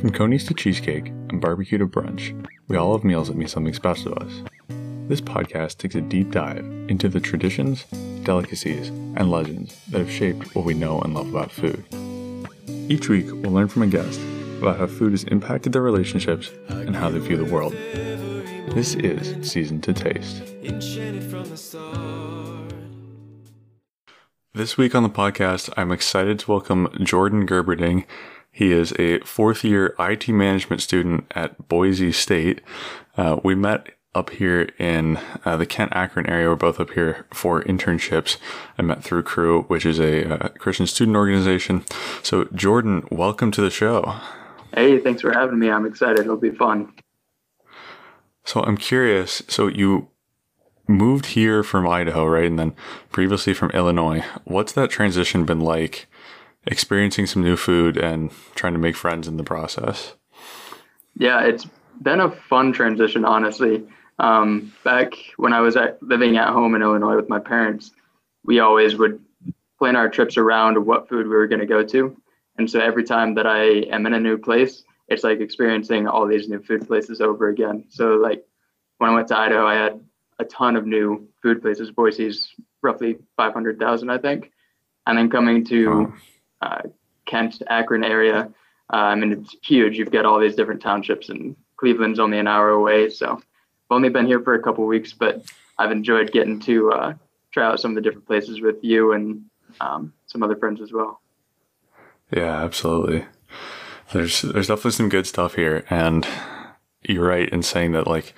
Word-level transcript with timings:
From 0.00 0.12
coneys 0.12 0.46
to 0.46 0.54
cheesecake 0.54 1.08
and 1.08 1.42
barbecue 1.42 1.76
to 1.76 1.86
brunch, 1.86 2.48
we 2.68 2.76
all 2.78 2.96
have 2.96 3.04
meals 3.04 3.28
that 3.28 3.36
mean 3.36 3.48
something 3.48 3.74
special 3.74 4.14
to 4.14 4.24
us. 4.24 4.32
This 5.08 5.20
podcast 5.20 5.76
takes 5.76 5.94
a 5.94 6.00
deep 6.00 6.30
dive 6.30 6.64
into 6.88 7.06
the 7.06 7.20
traditions, 7.20 7.84
delicacies, 8.22 8.88
and 8.88 9.30
legends 9.30 9.78
that 9.90 9.98
have 9.98 10.10
shaped 10.10 10.54
what 10.54 10.64
we 10.64 10.72
know 10.72 11.02
and 11.02 11.12
love 11.12 11.28
about 11.28 11.52
food. 11.52 11.84
Each 12.88 13.10
week, 13.10 13.26
we'll 13.26 13.52
learn 13.52 13.68
from 13.68 13.82
a 13.82 13.88
guest 13.88 14.18
about 14.58 14.78
how 14.78 14.86
food 14.86 15.10
has 15.10 15.24
impacted 15.24 15.74
their 15.74 15.82
relationships 15.82 16.50
and 16.70 16.96
how 16.96 17.10
they 17.10 17.18
view 17.18 17.36
the 17.36 17.52
world. 17.52 17.74
This 18.74 18.94
is 18.94 19.52
Season 19.52 19.82
to 19.82 19.92
Taste. 19.92 20.42
This 24.54 24.78
week 24.78 24.94
on 24.94 25.02
the 25.02 25.10
podcast, 25.10 25.70
I'm 25.76 25.92
excited 25.92 26.38
to 26.38 26.50
welcome 26.50 26.88
Jordan 27.02 27.46
Gerberding. 27.46 28.06
He 28.52 28.72
is 28.72 28.92
a 28.98 29.20
fourth 29.20 29.64
year 29.64 29.94
IT 29.98 30.28
management 30.28 30.82
student 30.82 31.30
at 31.34 31.68
Boise 31.68 32.12
State. 32.12 32.60
Uh, 33.16 33.38
we 33.42 33.54
met 33.54 33.90
up 34.14 34.30
here 34.30 34.70
in 34.78 35.18
uh, 35.44 35.56
the 35.56 35.66
Kent 35.66 35.92
Akron 35.94 36.26
area. 36.26 36.48
We're 36.48 36.56
both 36.56 36.80
up 36.80 36.90
here 36.90 37.26
for 37.32 37.62
internships. 37.62 38.38
I 38.76 38.82
met 38.82 39.04
through 39.04 39.22
Cru, 39.22 39.62
which 39.62 39.86
is 39.86 40.00
a 40.00 40.44
uh, 40.44 40.48
Christian 40.48 40.86
student 40.86 41.16
organization. 41.16 41.84
So, 42.22 42.44
Jordan, 42.52 43.06
welcome 43.10 43.52
to 43.52 43.60
the 43.60 43.70
show. 43.70 44.16
Hey, 44.74 44.98
thanks 44.98 45.22
for 45.22 45.32
having 45.32 45.58
me. 45.58 45.70
I'm 45.70 45.86
excited. 45.86 46.20
It'll 46.20 46.36
be 46.36 46.50
fun. 46.50 46.92
So, 48.44 48.62
I'm 48.62 48.76
curious. 48.76 49.42
So, 49.46 49.68
you 49.68 50.08
moved 50.88 51.26
here 51.26 51.62
from 51.62 51.88
Idaho, 51.88 52.26
right? 52.26 52.46
And 52.46 52.58
then 52.58 52.74
previously 53.12 53.54
from 53.54 53.70
Illinois. 53.70 54.24
What's 54.44 54.72
that 54.72 54.90
transition 54.90 55.44
been 55.44 55.60
like 55.60 56.08
experiencing 56.66 57.26
some 57.26 57.42
new 57.42 57.56
food 57.56 57.96
and 57.96 58.30
trying 58.54 58.72
to 58.74 58.78
make 58.78 58.96
friends 58.96 59.26
in 59.26 59.36
the 59.36 59.44
process? 59.44 60.14
Yeah, 61.16 61.42
it's 61.42 61.66
been 62.00 62.20
a 62.20 62.30
fun 62.30 62.72
transition, 62.72 63.24
honestly. 63.24 63.86
Um, 64.18 64.72
back 64.84 65.14
when 65.36 65.52
I 65.52 65.60
was 65.60 65.76
at, 65.76 66.02
living 66.02 66.36
at 66.36 66.48
home 66.48 66.74
in 66.74 66.82
Illinois 66.82 67.16
with 67.16 67.28
my 67.28 67.38
parents, 67.38 67.90
we 68.44 68.60
always 68.60 68.96
would 68.96 69.22
plan 69.78 69.96
our 69.96 70.08
trips 70.08 70.36
around 70.36 70.84
what 70.84 71.08
food 71.08 71.26
we 71.26 71.34
were 71.34 71.46
going 71.46 71.60
to 71.60 71.66
go 71.66 71.84
to. 71.84 72.16
And 72.58 72.70
so 72.70 72.80
every 72.80 73.04
time 73.04 73.34
that 73.36 73.46
I 73.46 73.64
am 73.90 74.04
in 74.06 74.12
a 74.12 74.20
new 74.20 74.36
place, 74.36 74.84
it's 75.08 75.24
like 75.24 75.40
experiencing 75.40 76.06
all 76.06 76.26
these 76.26 76.48
new 76.48 76.62
food 76.62 76.86
places 76.86 77.20
over 77.20 77.48
again. 77.48 77.84
So, 77.88 78.16
like 78.16 78.44
when 78.98 79.10
I 79.10 79.14
went 79.14 79.28
to 79.28 79.38
Idaho, 79.38 79.66
I 79.66 79.74
had 79.74 80.00
a 80.38 80.44
ton 80.44 80.76
of 80.76 80.86
new 80.86 81.28
food 81.42 81.62
places. 81.62 81.90
Boise's 81.90 82.52
roughly 82.82 83.18
500,000, 83.36 84.10
I 84.10 84.18
think. 84.18 84.52
And 85.06 85.18
then 85.18 85.30
coming 85.30 85.64
to 85.66 86.12
uh, 86.60 86.82
Kent, 87.26 87.62
Akron 87.68 88.04
area, 88.04 88.50
I 88.90 89.14
mean, 89.14 89.32
it's 89.32 89.56
huge. 89.62 89.96
You've 89.96 90.10
got 90.10 90.24
all 90.24 90.40
these 90.40 90.56
different 90.56 90.82
townships, 90.82 91.28
and 91.28 91.56
Cleveland's 91.76 92.18
only 92.18 92.38
an 92.38 92.48
hour 92.48 92.70
away. 92.70 93.10
So 93.10 93.34
I've 93.34 93.42
only 93.90 94.08
been 94.08 94.26
here 94.26 94.40
for 94.40 94.54
a 94.54 94.62
couple 94.62 94.86
weeks, 94.86 95.12
but 95.12 95.42
I've 95.78 95.92
enjoyed 95.92 96.32
getting 96.32 96.60
to 96.60 96.92
uh, 96.92 97.14
try 97.52 97.66
out 97.66 97.80
some 97.80 97.92
of 97.92 97.94
the 97.94 98.00
different 98.00 98.26
places 98.26 98.60
with 98.60 98.82
you 98.82 99.12
and 99.12 99.44
um, 99.80 100.12
some 100.26 100.42
other 100.42 100.56
friends 100.56 100.80
as 100.80 100.92
well. 100.92 101.20
Yeah, 102.30 102.62
absolutely. 102.62 103.26
There's 104.12 104.42
there's 104.42 104.66
definitely 104.66 104.90
some 104.92 105.08
good 105.08 105.26
stuff 105.26 105.54
here, 105.54 105.84
and 105.88 106.26
you're 107.02 107.26
right 107.26 107.48
in 107.48 107.62
saying 107.62 107.92
that 107.92 108.06
like 108.06 108.34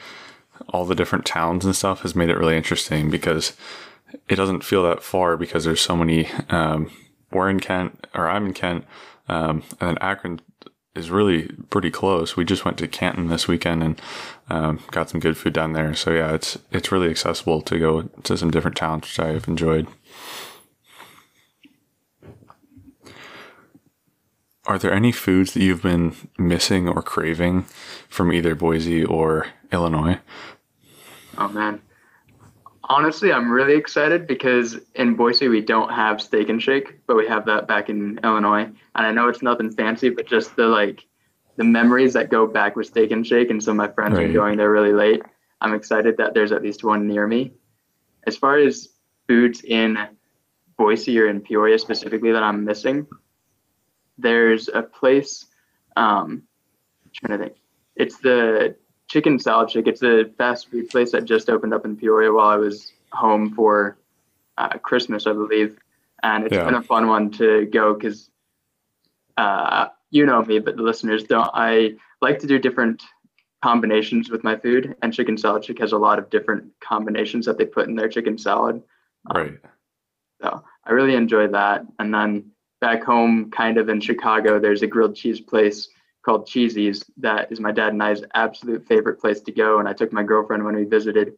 all 0.68 0.84
the 0.84 0.94
different 0.94 1.24
towns 1.24 1.64
and 1.64 1.74
stuff 1.74 2.02
has 2.02 2.14
made 2.14 2.28
it 2.28 2.36
really 2.36 2.56
interesting 2.56 3.10
because 3.10 3.54
it 4.28 4.36
doesn't 4.36 4.64
feel 4.64 4.82
that 4.82 5.02
far 5.02 5.36
because 5.36 5.64
there's 5.64 5.80
so 5.80 5.96
many. 5.96 6.28
Um, 6.50 6.90
we're 7.32 7.50
in 7.50 7.60
Kent, 7.60 8.06
or 8.14 8.28
I'm 8.28 8.46
in 8.46 8.54
Kent, 8.54 8.84
um, 9.28 9.62
and 9.80 9.88
then 9.88 9.98
Akron 10.00 10.40
is 10.94 11.10
really 11.10 11.48
pretty 11.70 11.90
close. 11.90 12.36
We 12.36 12.44
just 12.44 12.64
went 12.64 12.78
to 12.78 12.88
Canton 12.88 13.28
this 13.28 13.48
weekend 13.48 13.82
and 13.82 14.02
um, 14.50 14.80
got 14.90 15.08
some 15.08 15.20
good 15.20 15.36
food 15.36 15.54
down 15.54 15.72
there. 15.72 15.94
So 15.94 16.10
yeah, 16.12 16.34
it's 16.34 16.58
it's 16.70 16.92
really 16.92 17.08
accessible 17.08 17.62
to 17.62 17.78
go 17.78 18.02
to 18.02 18.36
some 18.36 18.50
different 18.50 18.76
towns, 18.76 19.04
which 19.04 19.18
I've 19.18 19.48
enjoyed. 19.48 19.88
Are 24.64 24.78
there 24.78 24.92
any 24.92 25.10
foods 25.10 25.54
that 25.54 25.62
you've 25.62 25.82
been 25.82 26.14
missing 26.38 26.88
or 26.88 27.02
craving 27.02 27.62
from 28.08 28.32
either 28.32 28.54
Boise 28.54 29.04
or 29.04 29.46
Illinois? 29.72 30.20
Oh 31.36 31.48
man. 31.48 31.80
Honestly, 32.92 33.32
I'm 33.32 33.50
really 33.50 33.74
excited 33.74 34.26
because 34.26 34.76
in 34.96 35.14
Boise 35.14 35.48
we 35.48 35.62
don't 35.62 35.90
have 35.90 36.20
Steak 36.20 36.50
'n 36.50 36.58
Shake, 36.58 36.98
but 37.06 37.16
we 37.16 37.26
have 37.26 37.46
that 37.46 37.66
back 37.66 37.88
in 37.88 38.20
Illinois. 38.22 38.64
And 38.64 39.06
I 39.06 39.10
know 39.12 39.28
it's 39.28 39.40
nothing 39.40 39.70
fancy, 39.70 40.10
but 40.10 40.26
just 40.26 40.54
the 40.56 40.66
like 40.66 41.06
the 41.56 41.64
memories 41.64 42.12
that 42.12 42.28
go 42.28 42.46
back 42.46 42.76
with 42.76 42.88
Steak 42.88 43.10
'n 43.10 43.24
Shake 43.24 43.48
and 43.48 43.66
of 43.66 43.76
my 43.76 43.88
friends 43.88 44.18
right. 44.18 44.28
are 44.28 44.32
going 44.34 44.58
there 44.58 44.70
really 44.70 44.92
late. 44.92 45.22
I'm 45.62 45.72
excited 45.72 46.18
that 46.18 46.34
there's 46.34 46.52
at 46.52 46.62
least 46.62 46.84
one 46.84 47.08
near 47.08 47.26
me. 47.26 47.54
As 48.26 48.36
far 48.36 48.58
as 48.58 48.90
foods 49.26 49.64
in 49.64 49.96
Boise 50.76 51.18
or 51.18 51.28
in 51.28 51.40
Peoria 51.40 51.78
specifically 51.78 52.32
that 52.32 52.42
I'm 52.42 52.62
missing, 52.62 53.06
there's 54.18 54.68
a 54.68 54.82
place 54.82 55.46
um 55.96 56.42
I'm 57.06 57.10
trying 57.14 57.38
to 57.38 57.44
think. 57.46 57.56
It's 57.96 58.18
the 58.18 58.76
Chicken 59.12 59.38
Salad 59.38 59.68
Chick. 59.68 59.86
It's 59.86 60.02
a 60.02 60.24
fast 60.38 60.70
food 60.70 60.88
place 60.88 61.12
that 61.12 61.26
just 61.26 61.50
opened 61.50 61.74
up 61.74 61.84
in 61.84 61.98
Peoria 61.98 62.32
while 62.32 62.48
I 62.48 62.56
was 62.56 62.92
home 63.12 63.54
for 63.54 63.98
uh, 64.56 64.78
Christmas, 64.78 65.26
I 65.26 65.34
believe. 65.34 65.78
And 66.22 66.44
it's 66.46 66.54
yeah. 66.54 66.64
been 66.64 66.76
a 66.76 66.82
fun 66.82 67.08
one 67.08 67.30
to 67.32 67.66
go 67.66 67.92
because 67.92 68.30
uh, 69.36 69.88
you 70.08 70.24
know 70.24 70.42
me, 70.42 70.60
but 70.60 70.78
the 70.78 70.82
listeners 70.82 71.24
don't. 71.24 71.50
I 71.52 71.96
like 72.22 72.38
to 72.38 72.46
do 72.46 72.58
different 72.58 73.02
combinations 73.62 74.30
with 74.30 74.44
my 74.44 74.56
food, 74.56 74.96
and 75.02 75.12
Chicken 75.12 75.36
Salad 75.36 75.62
Chick 75.62 75.78
has 75.80 75.92
a 75.92 75.98
lot 75.98 76.18
of 76.18 76.30
different 76.30 76.72
combinations 76.80 77.44
that 77.44 77.58
they 77.58 77.66
put 77.66 77.88
in 77.88 77.96
their 77.96 78.08
chicken 78.08 78.38
salad. 78.38 78.82
Um, 79.30 79.42
right. 79.42 79.58
So 80.40 80.64
I 80.86 80.92
really 80.92 81.16
enjoy 81.16 81.48
that. 81.48 81.84
And 81.98 82.14
then 82.14 82.50
back 82.80 83.04
home, 83.04 83.50
kind 83.50 83.76
of 83.76 83.90
in 83.90 84.00
Chicago, 84.00 84.58
there's 84.58 84.80
a 84.80 84.86
grilled 84.86 85.16
cheese 85.16 85.38
place 85.38 85.90
called 86.24 86.46
Cheesie's 86.46 87.04
that 87.18 87.50
is 87.50 87.60
my 87.60 87.72
dad 87.72 87.92
and 87.92 88.02
I's 88.02 88.22
absolute 88.34 88.86
favorite 88.86 89.20
place 89.20 89.40
to 89.42 89.52
go. 89.52 89.78
And 89.78 89.88
I 89.88 89.92
took 89.92 90.12
my 90.12 90.22
girlfriend 90.22 90.64
when 90.64 90.76
we 90.76 90.84
visited, 90.84 91.34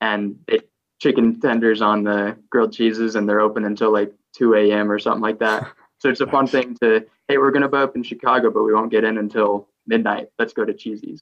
and 0.00 0.38
it 0.46 0.68
chicken 1.00 1.40
tenders 1.40 1.82
on 1.82 2.04
the 2.04 2.36
grilled 2.50 2.72
cheeses, 2.72 3.16
and 3.16 3.28
they're 3.28 3.40
open 3.40 3.64
until 3.64 3.92
like 3.92 4.12
2 4.36 4.54
a.m. 4.54 4.90
or 4.90 4.98
something 4.98 5.22
like 5.22 5.38
that. 5.40 5.70
So 6.00 6.08
it's 6.08 6.22
a 6.22 6.26
fun 6.26 6.46
thing 6.46 6.74
to 6.80 7.04
hey, 7.28 7.36
we're 7.36 7.50
gonna 7.50 7.68
go 7.68 7.82
up 7.82 7.94
in 7.94 8.02
Chicago, 8.02 8.50
but 8.50 8.62
we 8.62 8.72
won't 8.72 8.90
get 8.90 9.04
in 9.04 9.18
until 9.18 9.68
midnight. 9.86 10.28
Let's 10.38 10.54
go 10.54 10.64
to 10.64 10.72
Cheesie's. 10.72 11.20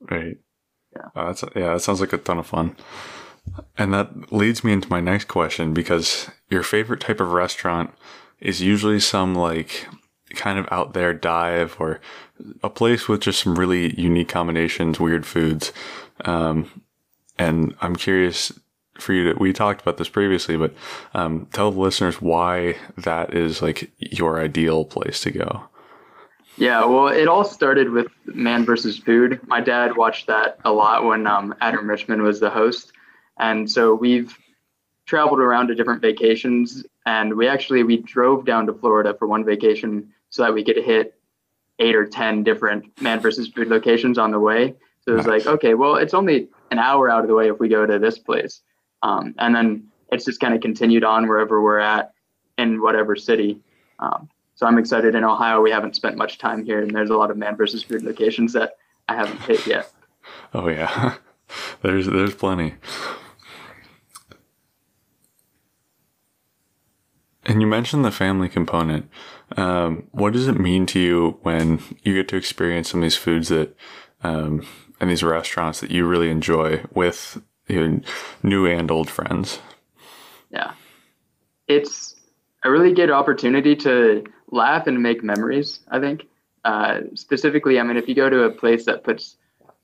Right. 0.00 0.36
Yeah. 0.92 1.06
Uh, 1.14 1.26
that's 1.26 1.44
yeah. 1.54 1.74
That 1.74 1.80
sounds 1.80 2.00
like 2.00 2.12
a 2.12 2.18
ton 2.18 2.38
of 2.38 2.46
fun. 2.48 2.74
And 3.78 3.94
that 3.94 4.32
leads 4.32 4.64
me 4.64 4.72
into 4.72 4.90
my 4.90 5.00
next 5.00 5.28
question 5.28 5.74
because 5.74 6.28
your 6.50 6.64
favorite 6.64 7.00
type 7.00 7.20
of 7.20 7.32
restaurant 7.32 7.94
is 8.40 8.60
usually 8.60 8.98
some 8.98 9.34
like 9.34 9.86
kind 10.34 10.58
of 10.58 10.66
out 10.70 10.94
there 10.94 11.14
dive 11.14 11.76
or 11.78 12.00
a 12.62 12.70
place 12.70 13.08
with 13.08 13.20
just 13.20 13.42
some 13.42 13.58
really 13.58 13.98
unique 14.00 14.28
combinations, 14.28 15.00
weird 15.00 15.26
foods. 15.26 15.72
Um, 16.24 16.82
and 17.38 17.74
I'm 17.80 17.96
curious 17.96 18.52
for 18.98 19.12
you 19.12 19.32
to, 19.32 19.38
we 19.38 19.52
talked 19.52 19.82
about 19.82 19.96
this 19.96 20.08
previously, 20.08 20.56
but 20.56 20.74
um, 21.14 21.46
tell 21.52 21.70
the 21.70 21.80
listeners 21.80 22.20
why 22.20 22.76
that 22.96 23.34
is 23.34 23.60
like 23.60 23.90
your 23.98 24.40
ideal 24.40 24.84
place 24.84 25.20
to 25.20 25.30
go. 25.30 25.64
Yeah, 26.56 26.84
well, 26.84 27.08
it 27.08 27.26
all 27.26 27.44
started 27.44 27.90
with 27.90 28.06
Man 28.26 28.64
versus 28.64 28.96
Food. 28.96 29.40
My 29.48 29.60
dad 29.60 29.96
watched 29.96 30.28
that 30.28 30.58
a 30.64 30.70
lot 30.70 31.04
when 31.04 31.26
um, 31.26 31.54
Adam 31.60 31.90
Richman 31.90 32.22
was 32.22 32.38
the 32.38 32.50
host. 32.50 32.92
And 33.38 33.68
so 33.68 33.92
we've 33.94 34.38
traveled 35.06 35.40
around 35.40 35.68
to 35.68 35.74
different 35.74 36.00
vacations 36.00 36.84
and 37.06 37.34
we 37.34 37.46
actually 37.46 37.82
we 37.82 37.98
drove 37.98 38.44
down 38.44 38.66
to 38.66 38.72
Florida 38.72 39.14
for 39.18 39.28
one 39.28 39.44
vacation 39.44 40.12
so 40.34 40.42
that 40.42 40.52
we 40.52 40.64
could 40.64 40.76
hit 40.76 41.14
eight 41.78 41.94
or 41.94 42.04
ten 42.04 42.42
different 42.42 43.00
man 43.00 43.20
versus 43.20 43.46
food 43.46 43.68
locations 43.68 44.18
on 44.18 44.32
the 44.32 44.40
way. 44.40 44.74
So 45.02 45.12
it 45.12 45.16
was 45.16 45.26
nice. 45.26 45.46
like, 45.46 45.54
okay, 45.54 45.74
well, 45.74 45.94
it's 45.94 46.12
only 46.12 46.48
an 46.72 46.80
hour 46.80 47.08
out 47.08 47.20
of 47.20 47.28
the 47.28 47.34
way 47.34 47.48
if 47.48 47.60
we 47.60 47.68
go 47.68 47.86
to 47.86 48.00
this 48.00 48.18
place, 48.18 48.60
um, 49.04 49.36
and 49.38 49.54
then 49.54 49.86
it's 50.10 50.24
just 50.24 50.40
kind 50.40 50.52
of 50.52 50.60
continued 50.60 51.04
on 51.04 51.28
wherever 51.28 51.62
we're 51.62 51.78
at 51.78 52.14
in 52.58 52.82
whatever 52.82 53.14
city. 53.14 53.60
Um, 54.00 54.28
so 54.56 54.66
I'm 54.66 54.76
excited. 54.76 55.14
In 55.14 55.22
Ohio, 55.22 55.60
we 55.60 55.70
haven't 55.70 55.94
spent 55.94 56.16
much 56.16 56.38
time 56.38 56.64
here, 56.64 56.82
and 56.82 56.92
there's 56.92 57.10
a 57.10 57.16
lot 57.16 57.30
of 57.30 57.36
man 57.36 57.54
versus 57.54 57.84
food 57.84 58.02
locations 58.02 58.52
that 58.54 58.72
I 59.08 59.14
haven't 59.14 59.40
hit 59.42 59.64
yet. 59.68 59.92
Oh 60.52 60.66
yeah, 60.66 61.14
there's 61.82 62.06
there's 62.06 62.34
plenty. 62.34 62.74
And 67.46 67.60
you 67.60 67.66
mentioned 67.66 68.04
the 68.04 68.10
family 68.10 68.48
component. 68.48 69.08
Um, 69.56 70.08
what 70.12 70.32
does 70.32 70.48
it 70.48 70.58
mean 70.58 70.86
to 70.86 70.98
you 70.98 71.38
when 71.42 71.82
you 72.02 72.14
get 72.14 72.28
to 72.28 72.36
experience 72.36 72.90
some 72.90 73.00
of 73.00 73.04
these 73.04 73.16
foods 73.16 73.48
that, 73.48 73.76
um, 74.22 74.66
and 75.00 75.10
these 75.10 75.22
restaurants 75.22 75.80
that 75.80 75.90
you 75.90 76.06
really 76.06 76.30
enjoy 76.30 76.82
with 76.92 77.42
your 77.68 78.00
new 78.42 78.66
and 78.66 78.90
old 78.90 79.10
friends? 79.10 79.58
Yeah. 80.50 80.72
It's 81.68 82.14
a 82.62 82.70
really 82.70 82.92
good 82.92 83.10
opportunity 83.10 83.76
to 83.76 84.24
laugh 84.50 84.86
and 84.86 85.02
make 85.02 85.22
memories, 85.22 85.80
I 85.90 86.00
think. 86.00 86.26
Uh, 86.64 87.00
specifically, 87.14 87.78
I 87.78 87.82
mean, 87.82 87.98
if 87.98 88.08
you 88.08 88.14
go 88.14 88.30
to 88.30 88.44
a 88.44 88.50
place 88.50 88.86
that 88.86 89.04
puts, 89.04 89.36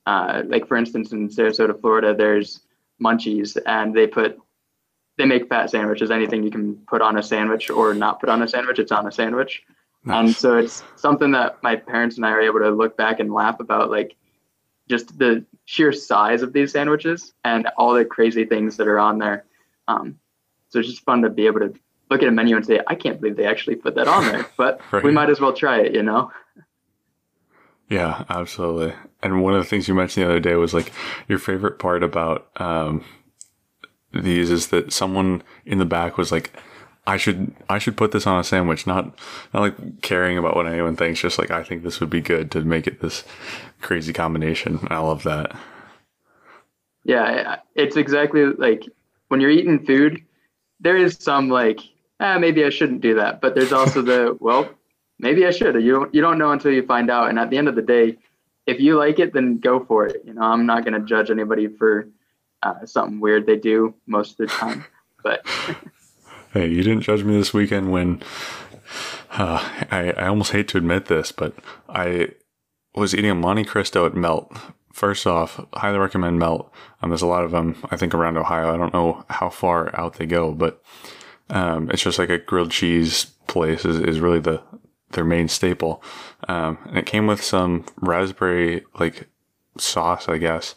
uh, 0.07 0.43
like 0.47 0.67
for 0.67 0.77
instance, 0.77 1.13
in 1.13 1.29
Sarasota, 1.29 1.79
Florida, 1.79 2.15
there's 2.17 2.61
Munchies, 3.03 3.59
and 3.67 3.95
they 3.95 4.07
put 4.07 4.39
they 5.21 5.27
make 5.27 5.49
fat 5.49 5.71
sandwiches. 5.71 6.11
Anything 6.11 6.43
you 6.43 6.51
can 6.51 6.77
put 6.89 7.03
on 7.03 7.19
a 7.19 7.23
sandwich 7.23 7.69
or 7.69 7.93
not 7.93 8.21
put 8.21 8.31
on 8.31 8.43
a 8.43 8.49
sandwich, 8.49 8.79
it's 8.79 8.91
on 8.91 9.07
a 9.07 9.13
sandwich. 9.13 9.63
Nice. 10.05 10.19
And 10.19 10.35
so 10.35 10.57
it's 10.57 10.83
something 10.97 11.33
that 11.33 11.63
my 11.63 11.77
parents 11.77 12.17
and 12.17 12.25
I 12.25 12.31
are 12.31 12.41
able 12.41 12.61
to 12.61 12.71
look 12.71 12.97
back 12.97 13.21
and 13.21 13.33
laugh 13.33 13.61
about, 13.61 13.91
like 13.91 14.17
just 14.89 15.19
the 15.19 15.45
sheer 15.67 15.93
size 15.93 16.41
of 16.41 16.55
these 16.55 16.73
sandwiches 16.73 17.35
and 17.45 17.67
all 17.77 17.93
the 17.93 18.05
crazy 18.05 18.47
things 18.47 18.79
that 18.79 18.89
are 18.89 18.99
on 18.99 19.19
there. 19.19 19.45
Um, 19.89 20.19
so 20.71 20.79
it's 20.79 20.89
just 20.89 21.05
fun 21.05 21.21
to 21.23 21.29
be 21.29 21.47
able 21.47 21.61
to 21.61 21.75
look 22.11 22.23
at 22.23 22.29
a 22.29 22.33
menu 22.33 22.57
and 22.57 22.65
say, 22.65 22.81
I 22.87 22.95
can't 22.95 23.21
believe 23.21 23.37
they 23.37 23.47
actually 23.47 23.77
put 23.77 23.95
that 23.97 24.09
on 24.09 24.25
there, 24.25 24.47
but 24.57 24.81
right. 24.91 25.05
we 25.05 25.13
might 25.13 25.29
as 25.29 25.39
well 25.39 25.53
try 25.53 25.81
it, 25.81 25.95
you 25.95 26.03
know? 26.03 26.33
Yeah, 27.91 28.25
absolutely. 28.31 28.95
And 29.23 29.43
one 29.43 29.53
of 29.53 29.63
the 29.63 29.69
things 29.69 29.87
you 29.87 29.95
mentioned 29.95 30.25
the 30.25 30.31
other 30.31 30.41
day 30.41 30.55
was 30.55 30.73
like 30.73 30.93
your 31.29 31.39
favorite 31.39 31.79
part 31.79 32.03
about 32.03 32.49
um, 32.57 33.05
these 34.13 34.51
is 34.51 34.69
that 34.69 34.93
someone 34.93 35.43
in 35.65 35.79
the 35.79 35.85
back 35.85 36.17
was 36.17 36.33
like, 36.33 36.53
I 37.07 37.17
should 37.17 37.53
I 37.69 37.79
should 37.79 37.97
put 37.97 38.13
this 38.13 38.27
on 38.27 38.39
a 38.39 38.45
sandwich, 38.45 38.87
not 38.87 39.07
not 39.55 39.61
like 39.61 40.03
caring 40.03 40.39
about 40.39 40.55
what 40.55 40.67
anyone 40.67 40.97
thinks, 40.97 41.21
just 41.21 41.39
like 41.39 41.51
I 41.51 41.63
think 41.65 41.83
this 41.83 42.01
would 42.01 42.11
be 42.11 42.21
good 42.21 42.51
to 42.53 42.61
make 42.61 42.87
it 42.87 43.01
this 43.01 43.25
crazy 43.81 44.13
combination. 44.13 44.87
I 44.91 44.99
love 44.99 45.23
that. 45.25 45.57
Yeah, 47.05 47.57
it's 47.75 47.97
exactly 47.97 48.45
like 48.45 48.85
when 49.29 49.41
you're 49.41 49.51
eating 49.51 49.85
food, 49.85 50.23
there 50.81 50.97
is 50.97 51.17
some 51.19 51.49
like, 51.49 51.81
ah, 52.21 52.39
maybe 52.39 52.65
I 52.65 52.71
shouldn't 52.71 53.01
do 53.01 53.15
that, 53.15 53.41
but 53.41 53.55
there's 53.55 53.73
also 53.73 54.03
the 54.03 54.37
well, 54.41 54.69
maybe 55.19 55.47
I 55.47 55.51
should. 55.51 55.83
You 55.83 55.93
don't 55.93 56.15
you 56.15 56.21
don't 56.21 56.39
know 56.39 56.53
until 56.53 56.73
you 56.73 56.85
find 56.85 57.11
out. 57.11 57.31
And 57.31 57.39
at 57.39 57.51
the 57.51 57.57
end 57.57 57.69
of 57.69 57.77
the 57.77 57.83
day, 57.83 58.19
if 58.67 58.79
you 58.79 58.99
like 58.99 59.19
it, 59.19 59.33
then 59.33 59.59
go 59.59 59.85
for 59.85 60.07
it. 60.07 60.23
You 60.25 60.35
know, 60.35 60.43
I'm 60.43 60.67
not 60.67 60.85
gonna 60.85 61.01
judge 61.01 61.31
anybody 61.31 61.67
for 61.67 62.09
uh, 62.63 62.87
something 62.87 63.21
weird 63.21 63.47
they 63.47 63.57
do 63.57 63.95
most 64.07 64.33
of 64.33 64.37
the 64.39 64.47
time. 64.47 64.85
But 65.23 65.45
hey, 66.55 66.67
you 66.67 66.83
didn't 66.83 67.03
judge 67.03 67.25
me 67.25 67.37
this 67.37 67.53
weekend 67.53 67.93
when 67.93 68.23
uh, 69.33 69.63
I, 69.91 70.15
I 70.17 70.29
almost 70.29 70.53
hate 70.53 70.67
to 70.69 70.79
admit 70.79 71.07
this, 71.07 71.31
but 71.31 71.53
I 71.91 72.31
was 72.95 73.15
eating 73.15 73.31
a 73.31 73.35
Monte 73.35 73.65
Cristo 73.65 74.07
at 74.07 74.15
Melt. 74.15 74.51
First 74.95 75.27
off, 75.27 75.61
highly 75.75 75.99
recommend 75.99 76.39
Melt. 76.39 76.73
Um, 77.03 77.11
there's 77.11 77.21
a 77.21 77.27
lot 77.27 77.45
of 77.45 77.51
them, 77.51 77.77
I 77.91 77.97
think, 77.97 78.15
around 78.15 78.39
Ohio. 78.39 78.73
I 78.73 78.79
don't 78.79 78.95
know 78.95 79.27
how 79.29 79.51
far 79.51 79.95
out 79.99 80.15
they 80.15 80.25
go, 80.25 80.53
but 80.53 80.83
um, 81.51 81.91
it's 81.91 82.03
just 82.03 82.19
like 82.19 82.31
a 82.31 82.39
grilled 82.39 82.71
cheese 82.71 83.27
place 83.47 83.85
is, 83.85 83.99
is 84.01 84.21
really 84.21 84.41
the 84.41 84.63
their 85.13 85.25
main 85.25 85.49
staple. 85.49 86.03
Um, 86.49 86.79
and 86.87 86.99
it 86.99 87.07
came 87.07 87.27
with 87.27 87.43
some 87.43 87.85
raspberry 87.97 88.85
like 88.99 89.29
sauce, 89.77 90.29
I 90.29 90.39
guess. 90.39 90.75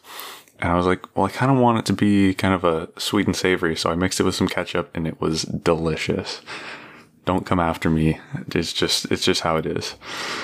And 0.63 0.71
I 0.71 0.75
was 0.75 0.85
like, 0.85 1.05
well, 1.13 1.25
I 1.25 1.29
kind 1.29 1.51
of 1.51 1.57
want 1.57 1.79
it 1.79 1.85
to 1.87 1.93
be 1.93 2.33
kind 2.33 2.53
of 2.53 2.63
a 2.63 2.87
sweet 2.97 3.27
and 3.27 3.35
savory. 3.35 3.75
So 3.75 3.89
I 3.89 3.95
mixed 3.95 4.21
it 4.21 4.23
with 4.23 4.33
some 4.33 4.47
ketchup 4.47 4.89
and 4.95 5.05
it 5.05 5.19
was 5.19 5.43
delicious. 5.43 6.41
Don't 7.25 7.45
come 7.45 7.59
after 7.59 7.89
me. 7.89 8.21
It's 8.55 8.71
just, 8.71 9.11
it's 9.11 9.25
just 9.25 9.41
how 9.41 9.57
it 9.57 9.65
is. 9.65 9.95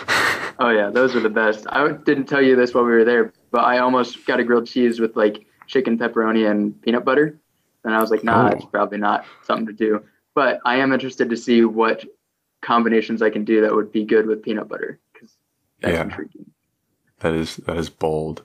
oh 0.60 0.72
yeah. 0.72 0.90
Those 0.90 1.16
are 1.16 1.22
the 1.22 1.30
best. 1.30 1.66
I 1.70 1.94
didn't 1.94 2.26
tell 2.26 2.42
you 2.42 2.58
this 2.58 2.74
while 2.74 2.84
we 2.84 2.92
were 2.92 3.06
there, 3.06 3.32
but 3.52 3.64
I 3.64 3.78
almost 3.78 4.26
got 4.26 4.42
a 4.42 4.44
grilled 4.44 4.68
cheese 4.68 5.00
with 5.00 5.16
like 5.16 5.46
chicken 5.68 5.98
pepperoni 5.98 6.52
and 6.52 6.80
peanut 6.82 7.06
butter. 7.06 7.40
And 7.86 7.96
I 7.96 8.02
was 8.02 8.12
like, 8.12 8.26
nah, 8.26 8.50
oh. 8.50 8.58
it's 8.58 8.66
probably 8.66 8.98
not 8.98 9.24
something 9.44 9.68
to 9.68 9.74
do. 9.74 10.04
But 10.36 10.60
I 10.66 10.76
am 10.76 10.92
interested 10.92 11.30
to 11.30 11.38
see 11.38 11.64
what 11.64 12.04
combinations 12.62 13.22
I 13.22 13.30
can 13.30 13.46
do 13.46 13.62
that 13.62 13.74
would 13.74 13.94
be 13.94 14.04
good 14.04 14.26
with 14.26 14.44
peanut 14.44 14.68
butter 14.68 15.00
because 15.14 15.38
that's 15.80 15.94
yeah. 15.94 16.04
intriguing. 16.04 16.52
That 17.20 17.36
is 17.36 17.56
that 17.56 17.78
is 17.78 17.90
bold. 17.90 18.44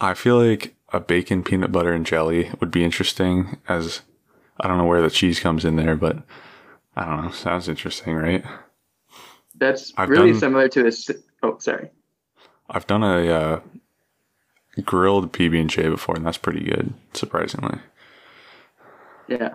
I 0.00 0.14
feel 0.14 0.38
like 0.38 0.74
a 0.92 1.00
bacon 1.00 1.42
peanut 1.42 1.72
butter 1.72 1.92
and 1.92 2.06
jelly 2.06 2.50
would 2.60 2.70
be 2.70 2.84
interesting 2.84 3.58
as 3.68 4.02
I 4.60 4.68
don't 4.68 4.78
know 4.78 4.86
where 4.86 5.02
the 5.02 5.10
cheese 5.10 5.40
comes 5.40 5.64
in 5.64 5.76
there, 5.76 5.96
but 5.96 6.18
I 6.96 7.06
don't 7.06 7.24
know. 7.24 7.30
Sounds 7.30 7.68
interesting, 7.68 8.14
right? 8.14 8.44
That's 9.54 9.92
I've 9.96 10.08
really 10.08 10.32
done, 10.32 10.40
similar 10.40 10.68
to 10.68 10.86
a. 10.88 10.92
Oh, 11.42 11.58
sorry. 11.58 11.90
I've 12.68 12.86
done 12.86 13.02
a 13.02 13.28
uh, 13.28 13.60
grilled 14.82 15.32
PB 15.32 15.60
and 15.60 15.70
J 15.70 15.88
before, 15.88 16.16
and 16.16 16.26
that's 16.26 16.38
pretty 16.38 16.64
good, 16.64 16.92
surprisingly. 17.12 17.78
Yeah, 19.28 19.54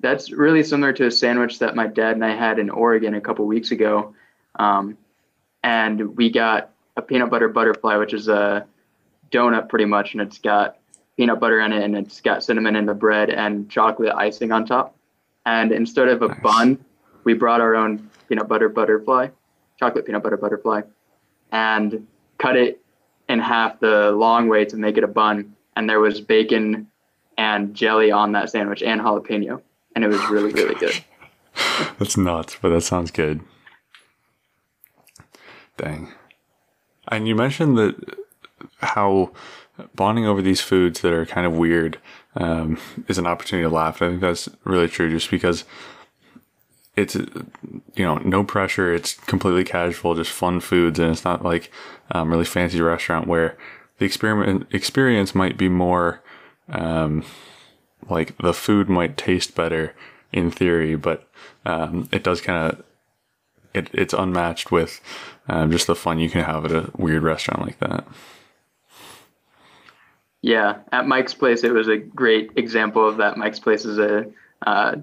that's 0.00 0.32
really 0.32 0.62
similar 0.62 0.92
to 0.94 1.06
a 1.06 1.10
sandwich 1.10 1.58
that 1.58 1.76
my 1.76 1.86
dad 1.86 2.14
and 2.14 2.24
I 2.24 2.34
had 2.34 2.58
in 2.58 2.70
Oregon 2.70 3.14
a 3.14 3.20
couple 3.20 3.46
weeks 3.46 3.70
ago, 3.70 4.14
um, 4.56 4.96
and 5.62 6.16
we 6.16 6.30
got 6.30 6.70
a 6.96 7.02
peanut 7.02 7.30
butter 7.30 7.48
butterfly, 7.48 7.96
which 7.96 8.14
is 8.14 8.28
a 8.28 8.66
donut 9.30 9.68
pretty 9.68 9.84
much, 9.84 10.12
and 10.12 10.20
it's 10.20 10.38
got 10.38 10.78
peanut 11.16 11.40
butter 11.40 11.60
in 11.60 11.72
it, 11.72 11.82
and 11.82 11.96
it's 11.96 12.20
got 12.20 12.44
cinnamon 12.44 12.76
in 12.76 12.86
the 12.86 12.94
bread 12.94 13.30
and 13.30 13.68
chocolate 13.70 14.12
icing 14.14 14.52
on 14.52 14.66
top. 14.66 14.96
And 15.44 15.72
instead 15.72 16.08
of 16.08 16.22
a 16.22 16.28
nice. 16.28 16.40
bun, 16.42 16.84
we 17.24 17.34
brought 17.34 17.60
our 17.60 17.74
own 17.74 18.10
peanut 18.28 18.48
butter 18.48 18.68
butterfly, 18.68 19.28
chocolate 19.78 20.06
peanut 20.06 20.22
butter 20.22 20.36
butterfly, 20.36 20.82
and 21.52 22.06
cut 22.38 22.56
it 22.56 22.80
in 23.28 23.38
half 23.38 23.80
the 23.80 24.10
long 24.12 24.48
way 24.48 24.64
to 24.64 24.76
make 24.76 24.96
it 24.96 25.04
a 25.04 25.08
bun. 25.08 25.54
And 25.76 25.88
there 25.88 26.00
was 26.00 26.20
bacon 26.20 26.88
and 27.36 27.74
jelly 27.74 28.10
on 28.10 28.32
that 28.32 28.50
sandwich 28.50 28.82
and 28.82 29.00
jalapeno, 29.00 29.62
and 29.94 30.04
it 30.04 30.08
was 30.08 30.20
oh 30.20 30.32
really 30.32 30.52
really 30.52 30.74
good. 30.74 31.02
That's 31.98 32.16
nuts, 32.16 32.56
but 32.60 32.70
that 32.70 32.82
sounds 32.82 33.10
good. 33.10 33.40
Dang. 35.76 36.12
And 37.08 37.26
you 37.26 37.34
mentioned 37.34 37.78
that 37.78 37.94
how 38.78 39.32
bonding 39.94 40.26
over 40.26 40.42
these 40.42 40.60
foods 40.60 41.00
that 41.00 41.12
are 41.12 41.26
kind 41.26 41.46
of 41.46 41.56
weird 41.56 41.98
um, 42.36 42.78
is 43.06 43.18
an 43.18 43.26
opportunity 43.26 43.68
to 43.68 43.74
laugh. 43.74 44.02
I 44.02 44.08
think 44.08 44.20
that's 44.20 44.48
really 44.64 44.88
true, 44.88 45.10
just 45.10 45.30
because 45.30 45.64
it's 46.96 47.14
you 47.14 48.04
know 48.04 48.16
no 48.18 48.44
pressure. 48.44 48.92
It's 48.92 49.14
completely 49.14 49.64
casual, 49.64 50.14
just 50.14 50.30
fun 50.30 50.60
foods, 50.60 50.98
and 50.98 51.10
it's 51.10 51.24
not 51.24 51.44
like 51.44 51.70
um, 52.10 52.30
really 52.30 52.44
fancy 52.44 52.80
restaurant 52.80 53.26
where 53.26 53.56
the 53.98 54.04
experiment 54.04 54.66
experience 54.72 55.34
might 55.34 55.56
be 55.56 55.68
more 55.68 56.22
um, 56.70 57.24
like 58.08 58.36
the 58.38 58.54
food 58.54 58.88
might 58.88 59.16
taste 59.16 59.54
better 59.54 59.94
in 60.32 60.50
theory, 60.50 60.94
but 60.94 61.28
um, 61.64 62.08
it 62.12 62.22
does 62.22 62.40
kind 62.40 62.72
of 62.72 62.84
it, 63.74 63.88
it's 63.92 64.14
unmatched 64.14 64.70
with 64.70 65.00
um, 65.48 65.70
just 65.70 65.86
the 65.86 65.94
fun 65.94 66.18
you 66.18 66.30
can 66.30 66.44
have 66.44 66.64
at 66.64 66.72
a 66.72 66.90
weird 66.96 67.22
restaurant 67.22 67.62
like 67.62 67.78
that. 67.78 68.06
Yeah, 70.48 70.78
at 70.92 71.06
Mike's 71.06 71.34
Place, 71.34 71.62
it 71.62 71.74
was 71.74 71.88
a 71.88 71.98
great 71.98 72.52
example 72.56 73.06
of 73.06 73.18
that. 73.18 73.36
Mike's 73.36 73.60
Place 73.60 73.84
is 73.84 73.98
a 73.98 74.24
uh, 74.66 74.96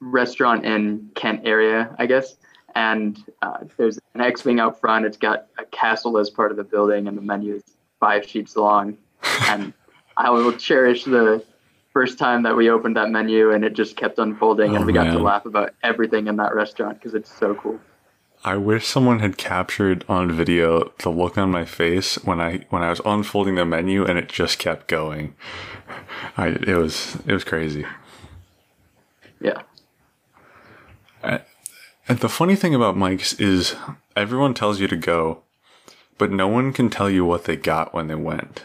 restaurant 0.00 0.64
in 0.64 1.10
Kent 1.14 1.42
area, 1.44 1.94
I 1.98 2.06
guess. 2.06 2.36
And 2.74 3.22
uh, 3.42 3.64
there's 3.76 3.98
an 4.14 4.22
X 4.22 4.46
wing 4.46 4.58
out 4.58 4.80
front. 4.80 5.04
It's 5.04 5.18
got 5.18 5.48
a 5.58 5.66
castle 5.66 6.16
as 6.16 6.30
part 6.30 6.50
of 6.50 6.56
the 6.56 6.64
building, 6.64 7.08
and 7.08 7.18
the 7.18 7.20
menu 7.20 7.56
is 7.56 7.62
five 8.00 8.26
sheets 8.26 8.56
long. 8.56 8.96
and 9.48 9.74
I 10.16 10.30
will 10.30 10.52
cherish 10.54 11.04
the 11.04 11.44
first 11.92 12.18
time 12.18 12.42
that 12.44 12.56
we 12.56 12.70
opened 12.70 12.96
that 12.96 13.10
menu, 13.10 13.50
and 13.50 13.66
it 13.66 13.74
just 13.74 13.96
kept 13.96 14.18
unfolding, 14.18 14.72
oh, 14.72 14.76
and 14.76 14.86
we 14.86 14.94
got 14.94 15.12
to 15.12 15.18
laugh 15.18 15.44
about 15.44 15.74
everything 15.82 16.26
in 16.26 16.36
that 16.36 16.54
restaurant 16.54 16.94
because 16.94 17.12
it's 17.12 17.30
so 17.30 17.54
cool. 17.54 17.78
I 18.48 18.56
wish 18.56 18.86
someone 18.86 19.18
had 19.18 19.36
captured 19.36 20.06
on 20.08 20.32
video 20.32 20.90
the 21.00 21.10
look 21.10 21.36
on 21.36 21.50
my 21.50 21.66
face 21.66 22.14
when 22.24 22.40
I 22.40 22.64
when 22.70 22.82
I 22.82 22.88
was 22.88 23.02
unfolding 23.04 23.56
the 23.56 23.66
menu 23.66 24.06
and 24.06 24.18
it 24.18 24.30
just 24.30 24.58
kept 24.58 24.88
going. 24.88 25.34
I 26.34 26.46
it 26.66 26.74
was 26.74 27.18
it 27.26 27.34
was 27.34 27.44
crazy. 27.44 27.84
Yeah. 29.38 29.64
and 31.22 32.20
the 32.20 32.30
funny 32.30 32.56
thing 32.56 32.74
about 32.74 32.96
Mike's 32.96 33.34
is 33.34 33.76
everyone 34.16 34.54
tells 34.54 34.80
you 34.80 34.88
to 34.88 34.96
go, 34.96 35.42
but 36.16 36.32
no 36.32 36.48
one 36.48 36.72
can 36.72 36.88
tell 36.88 37.10
you 37.10 37.26
what 37.26 37.44
they 37.44 37.54
got 37.54 37.92
when 37.92 38.06
they 38.06 38.14
went. 38.14 38.62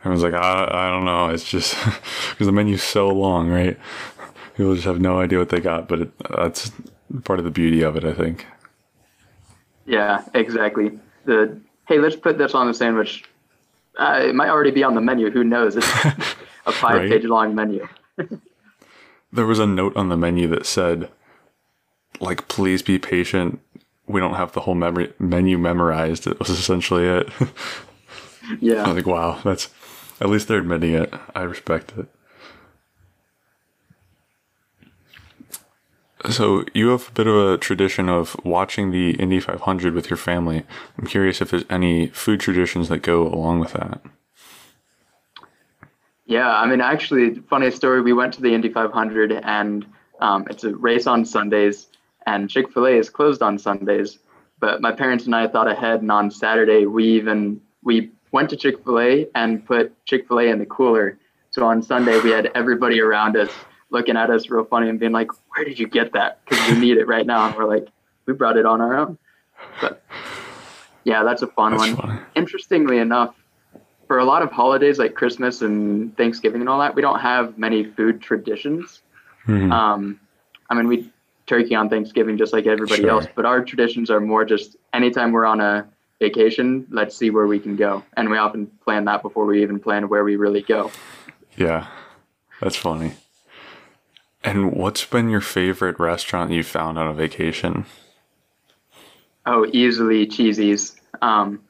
Everyone's 0.00 0.24
like, 0.24 0.34
I, 0.34 0.64
I 0.68 0.90
don't 0.90 1.04
know. 1.04 1.28
It's 1.28 1.48
just 1.48 1.76
because 2.30 2.48
the 2.48 2.52
menu's 2.52 2.82
so 2.82 3.08
long, 3.08 3.48
right? 3.48 3.78
People 4.56 4.74
just 4.74 4.86
have 4.86 5.00
no 5.00 5.20
idea 5.20 5.38
what 5.38 5.50
they 5.50 5.60
got, 5.60 5.86
but 5.86 6.00
it, 6.00 6.12
that's 6.36 6.72
part 7.22 7.38
of 7.38 7.44
the 7.44 7.52
beauty 7.52 7.82
of 7.82 7.94
it, 7.94 8.02
I 8.02 8.14
think. 8.14 8.46
Yeah, 9.86 10.24
exactly. 10.34 10.98
The 11.24 11.60
hey, 11.86 11.98
let's 11.98 12.16
put 12.16 12.38
this 12.38 12.54
on 12.54 12.66
the 12.66 12.74
sandwich. 12.74 13.24
Uh, 13.98 14.20
it 14.24 14.34
might 14.34 14.48
already 14.48 14.70
be 14.70 14.82
on 14.82 14.94
the 14.94 15.00
menu. 15.00 15.30
Who 15.30 15.44
knows? 15.44 15.76
It's 15.76 15.86
a 16.66 16.72
five-page 16.72 17.22
right? 17.22 17.24
long 17.24 17.54
menu. 17.54 17.86
there 19.32 19.46
was 19.46 19.58
a 19.58 19.66
note 19.66 19.96
on 19.96 20.08
the 20.08 20.16
menu 20.16 20.48
that 20.48 20.66
said, 20.66 21.10
"Like, 22.20 22.48
please 22.48 22.82
be 22.82 22.98
patient. 22.98 23.60
We 24.06 24.20
don't 24.20 24.34
have 24.34 24.52
the 24.52 24.60
whole 24.60 24.74
mem- 24.74 25.12
menu 25.18 25.58
memorized." 25.58 26.26
It 26.26 26.38
was 26.38 26.48
essentially 26.48 27.06
it. 27.06 27.28
yeah. 28.60 28.84
I 28.84 28.88
was 28.88 28.96
like, 28.96 29.06
wow, 29.06 29.40
that's 29.44 29.68
at 30.20 30.28
least 30.28 30.48
they're 30.48 30.58
admitting 30.58 30.94
it. 30.94 31.12
I 31.34 31.42
respect 31.42 31.92
it. 31.98 32.06
So 36.30 36.64
you 36.72 36.88
have 36.88 37.08
a 37.08 37.12
bit 37.12 37.26
of 37.26 37.34
a 37.34 37.58
tradition 37.58 38.08
of 38.08 38.36
watching 38.44 38.92
the 38.92 39.12
Indy 39.12 39.40
500 39.40 39.92
with 39.92 40.08
your 40.08 40.16
family. 40.16 40.62
I'm 40.98 41.06
curious 41.06 41.40
if 41.40 41.50
there's 41.50 41.64
any 41.68 42.08
food 42.08 42.40
traditions 42.40 42.88
that 42.90 42.98
go 42.98 43.26
along 43.26 43.60
with 43.60 43.72
that. 43.72 44.00
Yeah, 46.26 46.48
I 46.48 46.66
mean, 46.66 46.80
actually, 46.80 47.34
funny 47.50 47.70
story. 47.70 48.00
We 48.00 48.12
went 48.12 48.34
to 48.34 48.40
the 48.40 48.54
Indy 48.54 48.68
500, 48.68 49.32
and 49.32 49.84
um, 50.20 50.46
it's 50.48 50.62
a 50.64 50.74
race 50.74 51.06
on 51.08 51.24
Sundays, 51.24 51.88
and 52.26 52.48
Chick 52.48 52.72
Fil 52.72 52.86
A 52.86 52.90
is 52.90 53.10
closed 53.10 53.42
on 53.42 53.58
Sundays. 53.58 54.18
But 54.60 54.80
my 54.80 54.92
parents 54.92 55.26
and 55.26 55.34
I 55.34 55.48
thought 55.48 55.68
ahead, 55.68 56.02
and 56.02 56.12
on 56.12 56.30
Saturday 56.30 56.86
we 56.86 57.04
even 57.04 57.60
we 57.82 58.12
went 58.30 58.48
to 58.50 58.56
Chick 58.56 58.84
Fil 58.84 59.00
A 59.00 59.26
and 59.34 59.66
put 59.66 59.92
Chick 60.06 60.28
Fil 60.28 60.38
A 60.38 60.44
in 60.44 60.60
the 60.60 60.66
cooler. 60.66 61.18
So 61.50 61.66
on 61.66 61.82
Sunday 61.82 62.20
we 62.20 62.30
had 62.30 62.50
everybody 62.54 63.00
around 63.00 63.36
us 63.36 63.50
looking 63.92 64.16
at 64.16 64.30
us 64.30 64.48
real 64.48 64.64
funny 64.64 64.88
and 64.88 64.98
being 64.98 65.12
like, 65.12 65.28
"Where 65.54 65.64
did 65.64 65.78
you 65.78 65.86
get 65.86 66.12
that? 66.12 66.40
Because 66.44 66.68
we 66.70 66.78
need 66.78 66.96
it 66.96 67.06
right 67.06 67.26
now." 67.26 67.46
And 67.46 67.54
we're 67.54 67.66
like, 67.66 67.88
"We 68.26 68.32
brought 68.32 68.56
it 68.56 68.66
on 68.66 68.80
our 68.80 68.96
own." 68.96 69.18
But 69.80 70.02
yeah, 71.04 71.22
that's 71.22 71.42
a 71.42 71.46
fun 71.46 71.72
that's 71.72 71.82
one. 71.82 71.96
Funny. 71.96 72.20
Interestingly 72.34 72.98
enough, 72.98 73.34
for 74.06 74.18
a 74.18 74.24
lot 74.24 74.42
of 74.42 74.50
holidays 74.50 74.98
like 74.98 75.14
Christmas 75.14 75.62
and 75.62 76.16
Thanksgiving 76.16 76.60
and 76.60 76.68
all 76.68 76.80
that, 76.80 76.94
we 76.94 77.02
don't 77.02 77.20
have 77.20 77.56
many 77.58 77.84
food 77.84 78.20
traditions. 78.20 79.02
Mm-hmm. 79.46 79.72
Um, 79.72 80.20
I 80.68 80.74
mean, 80.74 80.88
we 80.88 81.10
turkey 81.46 81.74
on 81.74 81.88
Thanksgiving 81.88 82.38
just 82.38 82.52
like 82.52 82.66
everybody 82.66 83.02
sure. 83.02 83.10
else, 83.10 83.26
but 83.34 83.44
our 83.44 83.64
traditions 83.64 84.10
are 84.10 84.20
more 84.20 84.44
just 84.44 84.76
anytime 84.92 85.32
we're 85.32 85.44
on 85.44 85.60
a 85.60 85.86
vacation, 86.20 86.86
let's 86.90 87.16
see 87.16 87.30
where 87.30 87.46
we 87.46 87.58
can 87.58 87.74
go. 87.74 88.04
And 88.16 88.30
we 88.30 88.38
often 88.38 88.66
plan 88.84 89.04
that 89.06 89.22
before 89.22 89.44
we 89.44 89.60
even 89.62 89.80
plan 89.80 90.08
where 90.08 90.24
we 90.24 90.36
really 90.36 90.62
go. 90.62 90.90
Yeah, 91.56 91.88
that's 92.60 92.76
funny. 92.76 93.12
And 94.44 94.72
what's 94.72 95.04
been 95.04 95.28
your 95.28 95.40
favorite 95.40 95.98
restaurant 95.98 96.50
you 96.50 96.62
found 96.62 96.98
on 96.98 97.06
a 97.06 97.12
vacation? 97.12 97.86
Oh, 99.46 99.66
easily 99.72 100.26
Cheesie's. 100.26 100.96
Um, 101.20 101.62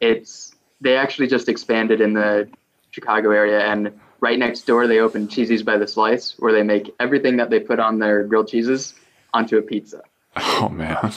it's 0.00 0.54
they 0.80 0.96
actually 0.96 1.26
just 1.26 1.48
expanded 1.48 2.00
in 2.00 2.14
the 2.14 2.48
Chicago 2.90 3.30
area, 3.30 3.60
and 3.60 3.98
right 4.20 4.38
next 4.38 4.62
door 4.66 4.86
they 4.86 5.00
opened 5.00 5.30
Cheesie's 5.30 5.62
by 5.62 5.76
the 5.76 5.86
Slice, 5.86 6.34
where 6.38 6.52
they 6.52 6.62
make 6.62 6.94
everything 7.00 7.36
that 7.36 7.50
they 7.50 7.60
put 7.60 7.78
on 7.78 7.98
their 7.98 8.24
grilled 8.24 8.48
cheeses 8.48 8.94
onto 9.32 9.58
a 9.58 9.62
pizza. 9.62 10.02
Oh 10.36 10.68
man! 10.68 11.12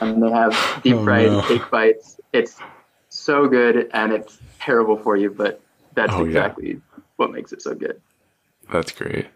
and 0.00 0.22
they 0.22 0.30
have 0.30 0.80
deep 0.82 0.98
fried 1.02 1.28
oh, 1.28 1.40
no. 1.40 1.48
cake 1.48 1.70
bites. 1.70 2.20
It's 2.32 2.58
so 3.08 3.48
good, 3.48 3.88
and 3.94 4.12
it's 4.12 4.38
terrible 4.60 4.98
for 4.98 5.16
you, 5.16 5.30
but 5.30 5.60
that's 5.94 6.12
oh, 6.12 6.24
exactly 6.24 6.72
yeah. 6.72 7.00
what 7.16 7.32
makes 7.32 7.52
it 7.52 7.62
so 7.62 7.74
good. 7.74 8.00
That's 8.70 8.92
great. 8.92 9.26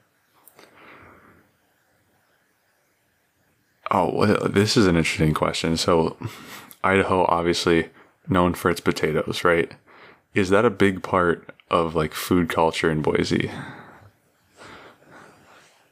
Oh, 3.91 4.15
well, 4.15 4.49
this 4.49 4.77
is 4.77 4.87
an 4.87 4.97
interesting 4.97 5.35
question. 5.35 5.77
So, 5.77 6.17
Idaho, 6.85 7.25
obviously 7.29 7.89
known 8.29 8.55
for 8.55 8.71
its 8.71 8.81
potatoes, 8.81 9.43
right? 9.43 9.73
Is 10.35 10.51
that 10.51 10.65
a 10.65 10.71
big 10.71 11.03
part 11.03 11.51
of 11.71 11.95
like 11.95 12.15
food 12.15 12.49
culture 12.49 12.91
in 12.91 13.03
Boise? 13.03 13.51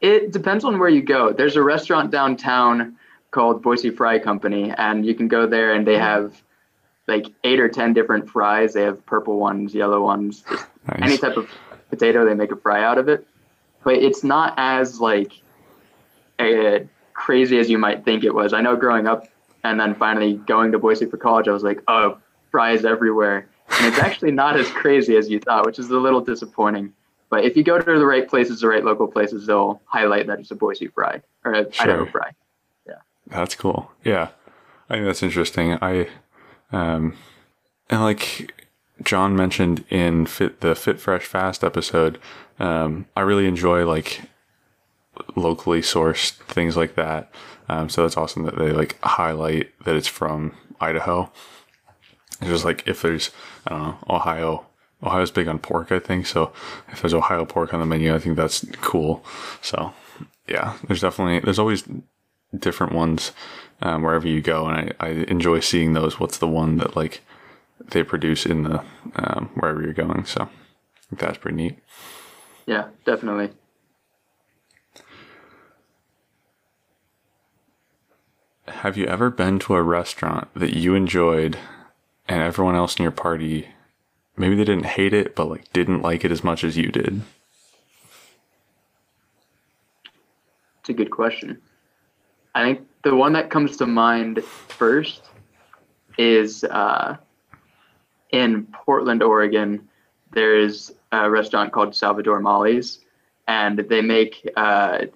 It 0.01 0.33
depends 0.33 0.65
on 0.65 0.79
where 0.79 0.89
you 0.89 1.03
go. 1.03 1.33
There's 1.33 1.57
a 1.57 1.63
restaurant 1.63 2.13
downtown 2.13 2.97
called 3.33 3.63
Boise 3.63 3.91
Fry 3.91 4.19
Company, 4.19 4.73
and 4.79 5.05
you 5.05 5.15
can 5.15 5.27
go 5.27 5.47
there 5.47 5.75
and 5.75 5.87
they 5.87 5.99
have 5.99 6.41
like 7.09 7.27
eight 7.43 7.59
or 7.59 7.69
ten 7.69 7.95
different 7.95 8.31
fries. 8.31 8.75
They 8.75 8.83
have 8.83 9.05
purple 9.07 9.39
ones, 9.39 9.75
yellow 9.75 10.03
ones, 10.03 10.45
nice. 10.87 11.03
any 11.03 11.19
type 11.19 11.37
of 11.37 11.51
potato. 11.91 12.25
They 12.25 12.35
make 12.35 12.53
a 12.53 12.57
fry 12.57 12.85
out 12.85 12.99
of 12.99 13.09
it, 13.09 13.27
but 13.83 13.95
it's 13.97 14.23
not 14.23 14.55
as 14.57 15.01
like 15.01 15.33
a, 16.39 16.87
crazy 17.19 17.59
as 17.59 17.69
you 17.69 17.79
might 17.79 18.05
think 18.05 18.25
it 18.25 18.35
was. 18.35 18.53
I 18.53 18.61
know 18.61 18.77
growing 18.77 19.07
up 19.07 19.27
and 19.65 19.79
then 19.79 19.95
finally 19.95 20.35
going 20.35 20.73
to 20.73 20.79
Boise 20.79 21.07
for 21.07 21.17
college, 21.17 21.49
I 21.49 21.53
was 21.53 21.65
like, 21.65 21.83
oh, 21.89 22.17
fries 22.51 22.85
everywhere, 22.85 23.49
and 23.71 23.87
it's 23.87 23.99
actually 23.99 24.31
not 24.31 24.59
as 24.59 24.71
crazy 24.71 25.17
as 25.17 25.29
you 25.29 25.41
thought, 25.41 25.67
which 25.67 25.79
is 25.79 25.91
a 25.91 25.99
little 25.99 26.21
disappointing. 26.21 26.93
But 27.29 27.45
if 27.45 27.57
you 27.57 27.65
go 27.65 27.79
to 27.79 27.99
the 27.99 28.07
right 28.07 28.27
places, 28.27 28.61
the 28.61 28.69
right 28.69 28.85
local 28.85 29.09
places, 29.09 29.47
they'll 29.47 29.83
highlight 29.85 30.29
that 30.29 30.39
it's 30.39 30.51
a 30.51 30.55
Boise 30.55 30.87
fry 30.87 31.21
or 31.45 31.53
a 31.53 31.73
sure. 31.73 31.85
Idaho 31.85 32.07
fry. 32.07 32.31
Yeah. 32.87 32.95
That's 33.27 33.55
cool. 33.55 33.91
Yeah. 34.05 34.29
I 34.89 34.95
think 34.95 35.07
that's 35.07 35.23
interesting. 35.23 35.77
I, 35.83 36.09
um, 36.73 37.17
and 37.91 38.01
like 38.01 38.55
John 39.03 39.37
mentioned 39.37 39.85
in 39.91 40.25
Fit 40.25 40.61
the 40.61 40.75
Fit 40.75 41.01
Fresh 41.01 41.27
Fast 41.27 41.63
episode, 41.63 42.19
um, 42.59 43.07
I 43.15 43.21
really 43.21 43.47
enjoy 43.47 43.85
like 43.85 44.23
locally 45.37 45.81
sourced 45.81 46.33
things 46.33 46.77
like 46.77 46.95
that. 46.97 47.31
Um, 47.69 47.89
so 47.89 48.05
it's 48.05 48.17
awesome 48.17 48.45
that 48.45 48.57
they 48.57 48.73
like 48.73 48.99
highlight 49.03 49.71
that 49.85 49.97
it's 49.97 50.09
from 50.09 50.55
Idaho. 50.81 51.31
It's 52.41 52.51
just 52.51 52.65
like 52.65 52.87
if 52.87 53.03
there's, 53.03 53.31
I 53.67 53.71
don't 53.71 53.83
know, 53.83 53.99
Ohio 54.09 54.67
Ohio's 55.03 55.31
big 55.31 55.49
on 55.49 55.59
pork, 55.59 55.93
I 55.93 55.99
think. 55.99 56.27
So 56.27 56.53
if 56.89 57.01
there's 57.01 57.15
Ohio 57.15 57.45
pork 57.45 57.73
on 57.73 57.81
the 57.81 57.87
menu, 57.87 58.15
I 58.15 58.19
think 58.19 58.37
that's 58.37 58.65
cool. 58.81 59.25
So 59.63 59.93
yeah, 60.49 60.77
there's 60.87 61.01
definitely 61.01 61.41
there's 61.41 61.59
always 61.59 61.85
different 62.57 62.93
ones 62.93 63.33
um, 63.83 64.03
wherever 64.03 64.27
you 64.27 64.41
go, 64.41 64.67
and 64.67 64.95
I, 65.01 65.07
I 65.07 65.09
enjoy 65.29 65.61
seeing 65.61 65.93
those. 65.93 66.19
What's 66.19 66.39
the 66.39 66.49
one 66.49 66.79
that 66.79 66.97
like 66.97 67.23
they 67.91 68.03
produce 68.03 68.47
in 68.47 68.65
the 68.65 68.83
um, 69.17 69.51
wherever 69.55 69.83
you're 69.83 69.93
going? 69.93 70.25
So 70.25 70.49
that's 71.13 71.39
pretty 71.39 71.57
neat. 71.57 71.79
Yeah, 72.67 72.89
definitely. 73.05 73.51
Have 78.71 78.97
you 78.97 79.07
ever 79.07 79.31
been 79.31 79.59
to 79.61 79.75
a 79.75 79.83
restaurant 79.83 80.49
that 80.55 80.77
you 80.77 80.95
enjoyed 80.95 81.59
and 82.29 82.43
everyone 82.43 82.75
else 82.75 82.97
in 82.97 83.03
your 83.03 83.13
party 83.13 83.69
maybe 84.39 84.55
they 84.55 84.65
didn't 84.65 84.87
hate 84.87 85.13
it, 85.13 85.35
but 85.35 85.49
like 85.49 85.73
didn't 85.73 86.03
like 86.03 86.25
it 86.25 86.33
as 86.33 86.45
much 86.45 86.65
as 86.65 86.77
you 86.77 86.91
did? 86.91 87.23
It's 90.81 90.89
a 90.89 90.93
good 90.93 91.11
question. 91.11 91.61
I 92.55 92.65
think 92.65 92.87
the 93.03 93.15
one 93.15 93.33
that 93.35 93.51
comes 93.51 93.77
to 93.79 93.87
mind 93.87 94.43
first 94.45 95.25
is 96.17 96.65
uh, 96.65 97.17
in 98.31 98.67
Portland, 98.73 99.23
Oregon. 99.23 99.89
There's 100.33 100.93
a 101.13 101.31
restaurant 101.31 101.73
called 101.73 101.95
Salvador 101.95 102.41
Molly's, 102.41 103.01
and 103.47 103.79
they 103.79 104.01
make 104.01 104.49
uh, 104.57 105.07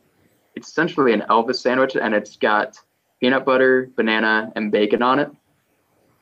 it's 0.55 0.69
essentially 0.69 1.13
an 1.13 1.23
Elvis 1.31 1.57
sandwich, 1.57 1.97
and 1.97 2.15
it's 2.15 2.37
got 2.37 2.79
peanut 3.23 3.45
butter, 3.45 3.89
banana, 3.95 4.53
and 4.57 4.73
bacon 4.73 5.01
on 5.01 5.21
it. 5.21 5.31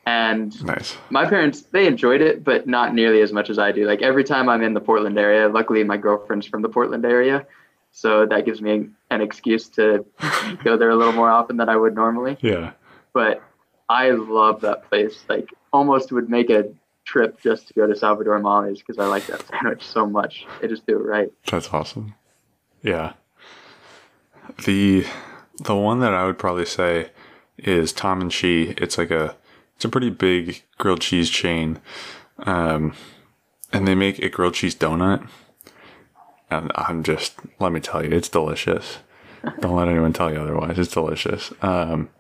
And 0.05 0.65
nice. 0.65 0.97
my 1.09 1.25
parents, 1.25 1.63
they 1.63 1.87
enjoyed 1.87 2.21
it, 2.21 2.45
but 2.45 2.67
not 2.67 2.95
nearly 2.95 3.23
as 3.23 3.33
much 3.33 3.49
as 3.49 3.59
I 3.59 3.73
do. 3.73 3.87
Like 3.87 4.03
every 4.03 4.23
time 4.23 4.51
I'm 4.51 4.63
in 4.63 4.75
the 4.75 4.81
Portland 4.81 5.19
area, 5.19 5.49
luckily 5.49 5.83
my 5.83 5.97
girlfriend's 5.97 6.47
from 6.47 6.61
the 6.61 6.69
Portland 6.69 7.07
area. 7.07 7.47
So 7.93 8.27
that 8.27 8.45
gives 8.45 8.61
me 8.61 8.91
an 9.11 9.23
excuse 9.23 9.69
to 9.71 10.05
go 10.65 10.77
there 10.77 10.91
a 10.91 10.97
little 10.97 11.15
more 11.15 11.31
often 11.31 11.57
than 11.57 11.71
I 11.71 11.77
would 11.77 11.95
normally. 11.95 12.37
Yeah. 12.43 12.73
But 13.15 13.43
I 13.89 14.11
love 14.11 14.61
that 14.61 14.89
place. 14.91 15.25
Like 15.27 15.49
almost 15.73 16.13
would 16.13 16.29
make 16.29 16.51
a 16.51 16.71
trip 17.05 17.41
just 17.41 17.69
to 17.69 17.75
go 17.75 17.87
to 17.87 17.97
Salvador 17.97 18.39
Molly's 18.41 18.79
because 18.79 18.99
I 18.99 19.07
like 19.07 19.27
that 19.29 19.47
sandwich 19.49 19.87
so 19.87 20.07
much. 20.07 20.47
They 20.61 20.69
just 20.69 20.87
do 20.87 20.97
it 20.97 21.03
right. 21.03 21.33
That's 21.51 21.73
awesome. 21.73 22.15
Yeah. 22.83 23.15
The 24.65 25.07
the 25.61 25.77
one 25.77 26.01
that 26.01 26.15
I 26.15 26.27
would 26.27 26.39
probably 26.39 26.67
say 26.67 27.11
is 27.59 27.93
Tom 27.93 28.21
and 28.21 28.31
Chee. 28.31 28.75
It's 28.79 28.99
like 28.99 29.11
a 29.11 29.37
it's 29.77 29.85
a 29.85 29.89
pretty 29.89 30.11
big 30.11 30.63
grilled 30.79 31.01
cheese 31.01 31.31
chain. 31.31 31.81
Um, 32.41 32.95
and 33.73 33.87
they 33.87 33.95
make 33.95 34.19
a 34.19 34.29
grilled 34.29 34.55
cheese 34.55 34.75
donut. 34.75 35.27
And 36.51 36.73
I'm 36.75 37.03
just, 37.03 37.37
let 37.61 37.73
me 37.73 37.81
tell 37.81 38.05
you, 38.05 38.11
it's 38.11 38.29
delicious. 38.29 38.99
Don't 39.61 39.77
let 39.77 39.89
anyone 39.89 40.13
tell 40.13 40.33
you 40.33 40.41
otherwise. 40.41 40.79
It's 40.79 40.93
delicious. 40.93 41.53
Um, 41.63 42.11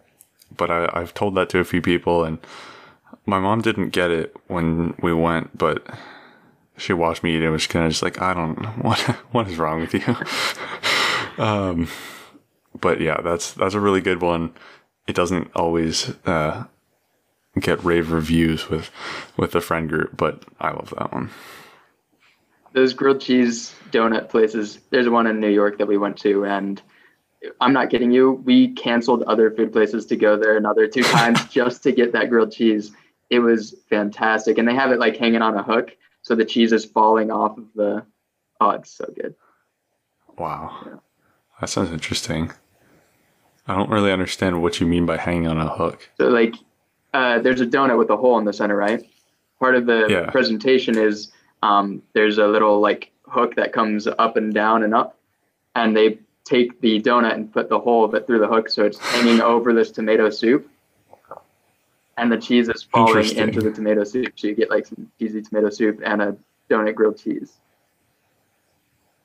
but 0.56 0.70
I, 0.70 0.88
I've 0.92 1.12
told 1.14 1.35
that 1.35 1.49
to 1.50 1.59
a 1.59 1.64
few 1.64 1.82
people, 1.82 2.25
and 2.25 2.38
my 3.26 3.38
mom 3.38 3.61
didn't 3.61 3.90
get 3.90 4.11
it 4.11 4.35
when 4.47 4.94
we 5.02 5.12
went, 5.12 5.59
but 5.59 5.87
she 6.76 6.92
watched 6.92 7.23
me 7.23 7.37
eat 7.37 7.42
it 7.42 7.44
and 7.44 7.52
was 7.52 7.66
kind 7.66 7.85
of 7.85 7.92
just 7.92 8.02
like, 8.02 8.23
I 8.23 8.32
don't 8.32 8.61
know 8.61 8.68
what 8.82 9.00
what 9.32 9.49
is 9.49 9.59
wrong 9.59 9.80
with 9.80 9.94
you. 9.94 10.16
um, 11.44 11.88
but 12.78 13.00
yeah, 13.00 13.20
that's 13.22 13.52
that's 13.52 13.74
a 13.74 13.80
really 13.80 14.00
good 14.00 14.20
one. 14.20 14.52
It 15.06 15.14
doesn't 15.14 15.50
always 15.54 16.14
uh, 16.26 16.64
get 17.58 17.82
rave 17.84 18.12
reviews 18.12 18.68
with 18.68 18.90
with 19.36 19.52
the 19.52 19.60
friend 19.60 19.88
group, 19.88 20.16
but 20.16 20.44
I 20.60 20.70
love 20.70 20.94
that 20.98 21.12
one. 21.12 21.30
Those 22.72 22.94
grilled 22.94 23.20
cheese 23.20 23.74
donut 23.90 24.28
places. 24.28 24.78
There's 24.90 25.08
one 25.08 25.26
in 25.26 25.40
New 25.40 25.50
York 25.50 25.78
that 25.78 25.88
we 25.88 25.98
went 25.98 26.16
to, 26.18 26.44
and 26.44 26.80
I'm 27.60 27.72
not 27.72 27.90
kidding 27.90 28.12
you. 28.12 28.32
We 28.32 28.72
canceled 28.74 29.24
other 29.24 29.50
food 29.50 29.72
places 29.72 30.06
to 30.06 30.16
go 30.16 30.36
there 30.36 30.56
another 30.56 30.86
two 30.86 31.02
times 31.04 31.44
just 31.48 31.82
to 31.84 31.92
get 31.92 32.12
that 32.12 32.30
grilled 32.30 32.52
cheese. 32.52 32.92
It 33.28 33.40
was 33.40 33.74
fantastic, 33.88 34.58
and 34.58 34.68
they 34.68 34.74
have 34.74 34.92
it 34.92 34.98
like 34.98 35.16
hanging 35.16 35.42
on 35.42 35.56
a 35.56 35.62
hook, 35.62 35.96
so 36.22 36.34
the 36.34 36.44
cheese 36.44 36.72
is 36.72 36.84
falling 36.84 37.30
off 37.30 37.58
of 37.58 37.66
the. 37.74 38.04
Oh, 38.60 38.70
it's 38.70 38.92
so 38.92 39.06
good. 39.14 39.34
Wow, 40.36 40.78
yeah. 40.86 40.96
That 41.60 41.68
sounds 41.68 41.90
interesting. 41.90 42.50
I 43.66 43.76
don't 43.76 43.90
really 43.90 44.10
understand 44.12 44.62
what 44.62 44.80
you 44.80 44.86
mean 44.86 45.06
by 45.06 45.16
hanging 45.16 45.46
on 45.46 45.58
a 45.58 45.68
hook. 45.68 46.08
So 46.16 46.28
like, 46.28 46.54
uh, 47.14 47.38
there's 47.40 47.60
a 47.60 47.66
donut 47.66 47.98
with 47.98 48.10
a 48.10 48.16
hole 48.16 48.38
in 48.38 48.44
the 48.44 48.52
center, 48.52 48.76
right? 48.76 49.04
Part 49.58 49.74
of 49.74 49.86
the 49.86 50.06
Yeah. 50.08 50.30
presentation 50.30 50.96
is 50.98 51.30
um, 51.62 52.02
there's 52.14 52.38
a 52.38 52.46
little 52.46 52.80
like 52.80 53.12
hook 53.28 53.54
that 53.56 53.72
comes 53.72 54.06
up 54.06 54.36
and 54.36 54.52
down 54.54 54.82
and 54.82 54.94
up, 54.94 55.16
and 55.76 55.94
they 55.96 56.18
take 56.44 56.80
the 56.80 57.00
donut 57.02 57.34
and 57.34 57.52
put 57.52 57.68
the 57.68 57.78
hole 57.78 58.04
of 58.04 58.14
it 58.14 58.26
through 58.26 58.38
the 58.40 58.48
hook, 58.48 58.68
so 58.70 58.84
it's 58.84 58.98
hanging 58.98 59.40
over 59.52 59.72
this 59.74 59.90
tomato 59.90 60.30
soup, 60.30 60.68
and 62.16 62.32
the 62.32 62.38
cheese 62.38 62.68
is 62.68 62.82
falling 62.82 63.30
into 63.36 63.60
the 63.60 63.70
tomato 63.70 64.02
soup, 64.04 64.32
so 64.36 64.48
you 64.48 64.54
get 64.54 64.70
like 64.70 64.86
some 64.86 65.10
cheesy 65.18 65.42
tomato 65.42 65.68
soup 65.68 66.00
and 66.02 66.22
a 66.22 66.36
donut 66.70 66.94
grilled 66.94 67.18
cheese. 67.18 67.58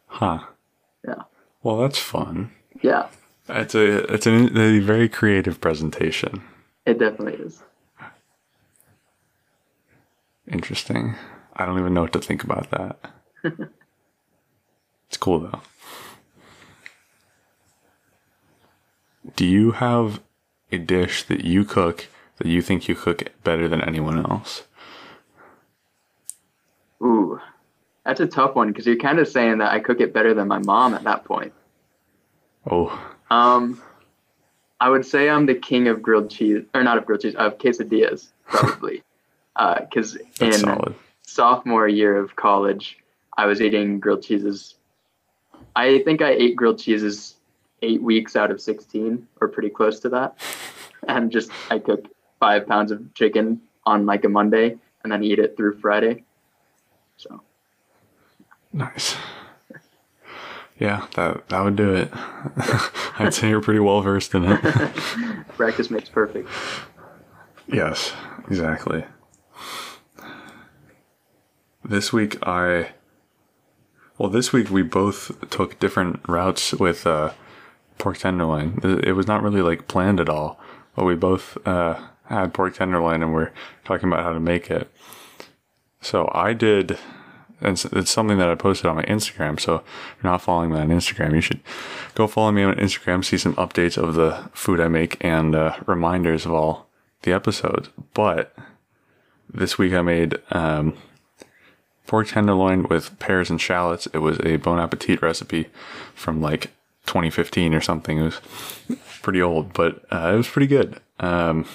Huh. 0.08 0.40
Yeah. 1.08 1.24
Well, 1.66 1.78
that's 1.78 1.98
fun. 1.98 2.52
Yeah, 2.84 3.08
It's 3.50 3.74
a 3.74 4.14
it's 4.14 4.28
an, 4.28 4.56
a 4.56 4.78
very 4.78 5.10
creative 5.10 5.60
presentation. 5.60 6.44
it 6.86 7.00
definitely 7.00 7.44
is. 7.44 7.64
Interesting. 10.48 11.16
I 11.56 11.66
don't 11.66 11.80
even 11.80 11.96
know 11.96 12.02
what 12.02 12.14
to 12.14 12.20
think 12.20 12.44
about 12.44 12.70
that. 12.70 13.00
it's 15.08 15.18
cool 15.18 15.40
though. 15.40 15.62
Do 19.36 19.44
you 19.48 19.72
have 19.72 20.22
a 20.72 20.78
dish 20.78 21.24
that 21.24 21.44
you 21.46 21.66
cook 21.66 22.10
that 22.38 22.46
you 22.48 22.62
think 22.62 22.88
you 22.88 22.94
cook 22.94 23.32
better 23.44 23.68
than 23.68 23.82
anyone 23.82 24.20
else? 24.24 24.66
Ooh, 27.02 27.40
that's 28.06 28.20
a 28.20 28.28
tough 28.28 28.56
one 28.56 28.68
because 28.70 28.86
you're 28.86 28.96
kind 28.98 29.20
of 29.20 29.28
saying 29.28 29.58
that 29.60 29.72
I 29.72 29.80
cook 29.80 30.00
it 30.00 30.14
better 30.14 30.34
than 30.34 30.48
my 30.48 30.60
mom 30.60 30.94
at 30.94 31.04
that 31.04 31.26
point. 31.26 31.54
Oh, 32.70 32.88
Um, 33.30 33.82
I 34.80 34.90
would 34.90 35.06
say 35.06 35.30
I'm 35.30 35.46
the 35.46 35.56
king 35.56 35.88
of 35.88 36.02
grilled 36.02 36.30
cheese, 36.30 36.64
or 36.74 36.84
not 36.84 36.98
of 36.98 37.06
grilled 37.06 37.22
cheese, 37.22 37.36
of 37.36 37.58
quesadillas, 37.58 38.28
probably. 38.48 39.04
Because 39.56 40.18
that's 40.40 40.58
in 40.58 40.62
solid. 40.62 40.96
sophomore 41.24 41.88
year 41.88 42.18
of 42.18 42.36
college, 42.36 42.98
I 43.38 43.46
was 43.46 43.62
eating 43.62 44.00
grilled 44.00 44.24
cheeses. 44.24 44.76
I 45.76 46.00
think 46.04 46.22
I 46.22 46.32
ate 46.32 46.56
grilled 46.56 46.80
cheeses 46.80 47.36
eight 47.82 48.02
weeks 48.02 48.36
out 48.36 48.52
of 48.52 48.60
16, 48.62 49.28
or 49.42 49.48
pretty 49.48 49.70
close 49.70 50.00
to 50.02 50.10
that. 50.10 50.38
And 51.08 51.32
just, 51.32 51.52
I 51.70 51.80
cook 51.80 52.08
five 52.40 52.68
pounds 52.68 52.92
of 52.92 53.14
chicken 53.14 53.62
on 53.86 54.06
like 54.06 54.26
a 54.26 54.30
Monday 54.30 54.78
and 55.04 55.12
then 55.12 55.24
eat 55.24 55.40
it 55.40 55.56
through 55.56 55.80
Friday. 55.80 56.24
So, 57.18 57.42
Nice. 58.76 59.16
Yeah, 60.78 61.08
that 61.16 61.48
that 61.48 61.64
would 61.64 61.78
do 61.78 61.96
it. 61.96 62.12
I'd 63.18 63.34
say 63.34 63.48
you're 63.48 63.62
pretty 63.62 63.80
well 63.80 64.02
versed 64.02 64.36
in 64.36 64.44
it. 64.44 64.62
practice 65.56 65.90
makes 65.90 66.10
perfect. 66.10 66.50
Yes, 67.68 68.12
exactly. 68.50 69.06
This 71.86 72.12
week 72.12 72.38
I 72.46 72.90
well 74.18 74.30
this 74.30 74.52
week 74.52 74.70
we 74.70 74.82
both 74.82 75.50
took 75.50 75.80
different 75.80 76.20
routes 76.28 76.74
with 76.74 77.08
uh 77.08 77.32
pork 77.98 78.18
tenderloin. 78.18 78.82
It 78.84 79.14
was 79.14 79.26
not 79.26 79.42
really 79.42 79.62
like 79.62 79.88
planned 79.88 80.20
at 80.20 80.28
all, 80.28 80.60
but 80.98 81.06
we 81.06 81.16
both 81.16 81.58
uh 81.66 81.98
had 82.26 82.54
pork 82.54 82.76
tenderloin 82.76 83.24
and 83.24 83.34
we're 83.34 83.52
talking 83.86 84.10
about 84.10 84.26
how 84.26 84.34
to 84.34 84.42
make 84.42 84.70
it. 84.70 84.92
So 86.02 86.30
I 86.34 86.52
did 86.52 87.00
and 87.62 87.74
it's, 87.74 87.86
it's 87.86 88.12
something 88.12 88.38
that 88.38 88.50
I 88.50 88.56
posted 88.56 88.88
on 88.88 88.96
my 88.96 89.04
Instagram. 89.04 89.60
So 89.60 89.76
if 89.76 89.84
you're 90.24 90.32
not 90.32 90.42
following 90.42 90.72
me 90.72 90.80
on 90.80 90.90
Instagram, 90.90 91.34
you 91.34 91.42
should 91.42 91.62
go 92.14 92.28
follow 92.28 92.52
me 92.52 92.64
on 92.64 92.76
Instagram, 92.76 93.24
see 93.24 93.38
some 93.38 93.56
updates 93.56 93.98
of 93.98 94.16
the 94.16 94.50
food 94.54 94.80
I 94.80 94.88
make 94.88 95.24
and 95.24 95.56
uh, 95.56 95.76
reminders 95.86 96.46
of 96.46 96.54
all 96.54 96.88
the 97.22 97.32
episodes. 97.32 97.90
But 98.14 98.56
this 99.52 99.78
week 99.78 99.94
I 99.94 100.02
made 100.02 100.38
um, 100.52 100.98
pork 102.08 102.28
tenderloin 102.28 102.88
with 102.90 103.18
pears 103.20 103.50
and 103.50 103.60
shallots. 103.60 104.08
It 104.08 104.20
was 104.20 104.40
a 104.44 104.58
Bon 104.58 104.80
Appetit 104.80 105.22
recipe 105.22 105.68
from 106.14 106.42
like 106.42 106.72
2015 107.06 107.74
or 107.74 107.82
something. 107.82 108.20
It 108.20 108.24
was 108.24 108.42
pretty 109.22 109.42
old, 109.42 109.74
but 109.74 110.06
uh, 110.12 110.32
it 110.34 110.38
was 110.38 110.48
pretty 110.48 110.68
good. 110.68 111.00
Um, 111.20 111.66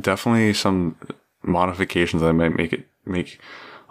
definitely 0.00 0.52
some 0.54 0.96
modifications 1.42 2.22
that 2.22 2.28
I 2.28 2.32
might 2.32 2.56
make 2.56 2.72
it 2.72 2.86
make 3.04 3.40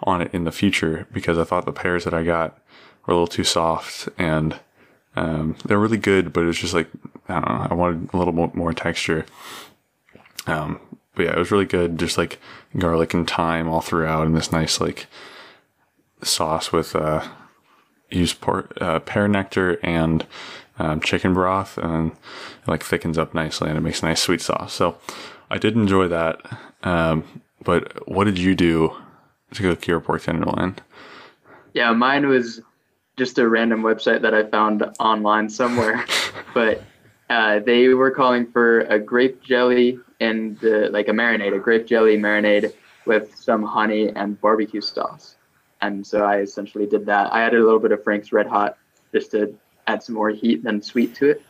on 0.02 0.20
it 0.20 0.32
in 0.32 0.44
the 0.44 0.52
future 0.52 1.06
because 1.12 1.38
I 1.38 1.44
thought 1.44 1.64
the 1.64 1.72
pears 1.72 2.04
that 2.04 2.14
I 2.14 2.22
got 2.22 2.58
were 3.06 3.12
a 3.12 3.14
little 3.14 3.26
too 3.26 3.44
soft 3.44 4.08
and 4.18 4.58
um, 5.16 5.56
they're 5.64 5.78
really 5.78 5.96
good, 5.96 6.32
but 6.32 6.42
it 6.42 6.46
was 6.46 6.58
just 6.58 6.74
like 6.74 6.88
I 7.28 7.40
don't 7.40 7.48
know. 7.48 7.66
I 7.70 7.74
wanted 7.74 8.12
a 8.12 8.16
little 8.16 8.34
more, 8.34 8.50
more 8.54 8.72
texture. 8.72 9.24
Um, 10.46 10.78
but 11.14 11.24
yeah, 11.24 11.32
it 11.32 11.38
was 11.38 11.50
really 11.50 11.64
good. 11.64 11.98
Just 11.98 12.18
like 12.18 12.38
garlic 12.76 13.14
and 13.14 13.28
thyme 13.28 13.68
all 13.68 13.80
throughout, 13.80 14.26
and 14.26 14.36
this 14.36 14.52
nice 14.52 14.80
like 14.80 15.06
sauce 16.22 16.70
with 16.70 16.94
uh, 16.94 17.26
used 18.10 18.36
uh, 18.80 19.00
pear 19.00 19.26
nectar 19.26 19.78
and 19.82 20.26
um, 20.78 21.00
chicken 21.00 21.32
broth, 21.32 21.78
and 21.78 22.12
it 22.12 22.68
like 22.68 22.84
thickens 22.84 23.16
up 23.16 23.34
nicely, 23.34 23.68
and 23.68 23.78
it 23.78 23.82
makes 23.82 24.02
a 24.02 24.06
nice 24.06 24.20
sweet 24.20 24.42
sauce. 24.42 24.74
So 24.74 24.98
I 25.50 25.56
did 25.56 25.74
enjoy 25.74 26.08
that. 26.08 26.40
Um, 26.82 27.42
but 27.64 28.06
what 28.06 28.24
did 28.24 28.38
you 28.38 28.54
do 28.54 28.94
to 29.56 29.76
your 29.86 30.00
pork 30.00 30.22
tenderloin? 30.22 30.76
Yeah, 31.74 31.92
mine 31.92 32.26
was 32.26 32.60
just 33.16 33.38
a 33.38 33.48
random 33.48 33.82
website 33.82 34.22
that 34.22 34.34
I 34.34 34.44
found 34.44 34.82
online 34.98 35.48
somewhere, 35.48 36.04
but 36.54 36.82
uh, 37.30 37.60
they 37.60 37.88
were 37.88 38.10
calling 38.10 38.46
for 38.46 38.80
a 38.80 38.98
grape 38.98 39.42
jelly 39.42 39.98
and 40.20 40.62
uh, 40.64 40.90
like 40.90 41.08
a 41.08 41.12
marinade, 41.12 41.54
a 41.54 41.58
grape 41.58 41.86
jelly 41.86 42.16
marinade 42.16 42.72
with 43.04 43.34
some 43.36 43.62
honey 43.62 44.10
and 44.10 44.40
barbecue 44.40 44.80
sauce. 44.80 45.36
And 45.80 46.06
so 46.06 46.24
I 46.24 46.40
essentially 46.40 46.86
did 46.86 47.06
that. 47.06 47.32
I 47.32 47.42
added 47.42 47.60
a 47.60 47.64
little 47.64 47.80
bit 47.80 47.92
of 47.92 48.02
Frank's 48.02 48.32
Red 48.32 48.46
Hot 48.46 48.78
just 49.12 49.30
to 49.32 49.56
add 49.86 50.02
some 50.02 50.14
more 50.14 50.30
heat 50.30 50.64
and 50.64 50.84
sweet 50.84 51.14
to 51.16 51.30
it. 51.30 51.42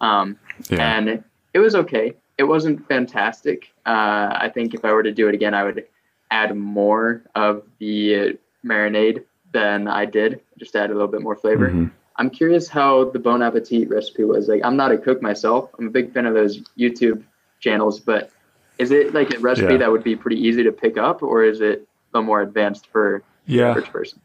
Um, 0.00 0.38
Yeah, 0.70 0.96
and 0.96 1.24
it 1.54 1.58
was 1.58 1.74
okay. 1.74 2.14
It 2.38 2.44
wasn't 2.44 2.86
fantastic. 2.88 3.72
Uh, 3.86 4.28
I 4.32 4.50
think 4.52 4.74
if 4.74 4.84
I 4.84 4.92
were 4.92 5.02
to 5.02 5.12
do 5.12 5.28
it 5.28 5.34
again, 5.34 5.54
I 5.54 5.64
would 5.64 5.86
add 6.30 6.56
more 6.56 7.22
of 7.34 7.62
the 7.78 8.38
marinade 8.64 9.24
than 9.52 9.88
I 9.88 10.04
did, 10.04 10.40
just 10.58 10.72
to 10.72 10.80
add 10.80 10.90
a 10.90 10.92
little 10.92 11.08
bit 11.08 11.22
more 11.22 11.36
flavor. 11.36 11.68
Mhm. 11.68 11.90
I'm 12.16 12.30
curious 12.30 12.68
how 12.68 13.10
the 13.10 13.18
Bon 13.18 13.42
Appetit 13.42 13.88
recipe 13.88 14.24
was. 14.24 14.48
Like, 14.48 14.62
I'm 14.64 14.76
not 14.76 14.90
a 14.90 14.98
cook 14.98 15.20
myself. 15.22 15.70
I'm 15.78 15.86
a 15.86 15.90
big 15.90 16.12
fan 16.12 16.26
of 16.26 16.34
those 16.34 16.60
YouTube 16.78 17.22
channels, 17.60 18.00
but 18.00 18.30
is 18.78 18.90
it 18.90 19.14
like 19.14 19.34
a 19.34 19.38
recipe 19.38 19.72
Yeah. 19.74 19.78
that 19.78 19.92
would 19.92 20.02
be 20.04 20.16
pretty 20.16 20.40
easy 20.40 20.62
to 20.64 20.72
pick 20.72 20.96
up, 20.96 21.22
or 21.22 21.44
is 21.44 21.60
it 21.60 21.86
a 22.14 22.22
more 22.22 22.40
advanced 22.40 22.86
for 22.88 23.22
the 23.46 23.54
yeah. 23.54 23.70
average 23.70 23.90
person? 23.92 24.20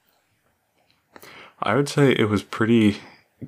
I 1.61 1.75
would 1.75 1.89
say 1.89 2.11
it 2.11 2.29
was 2.29 2.43
pretty 2.43 2.97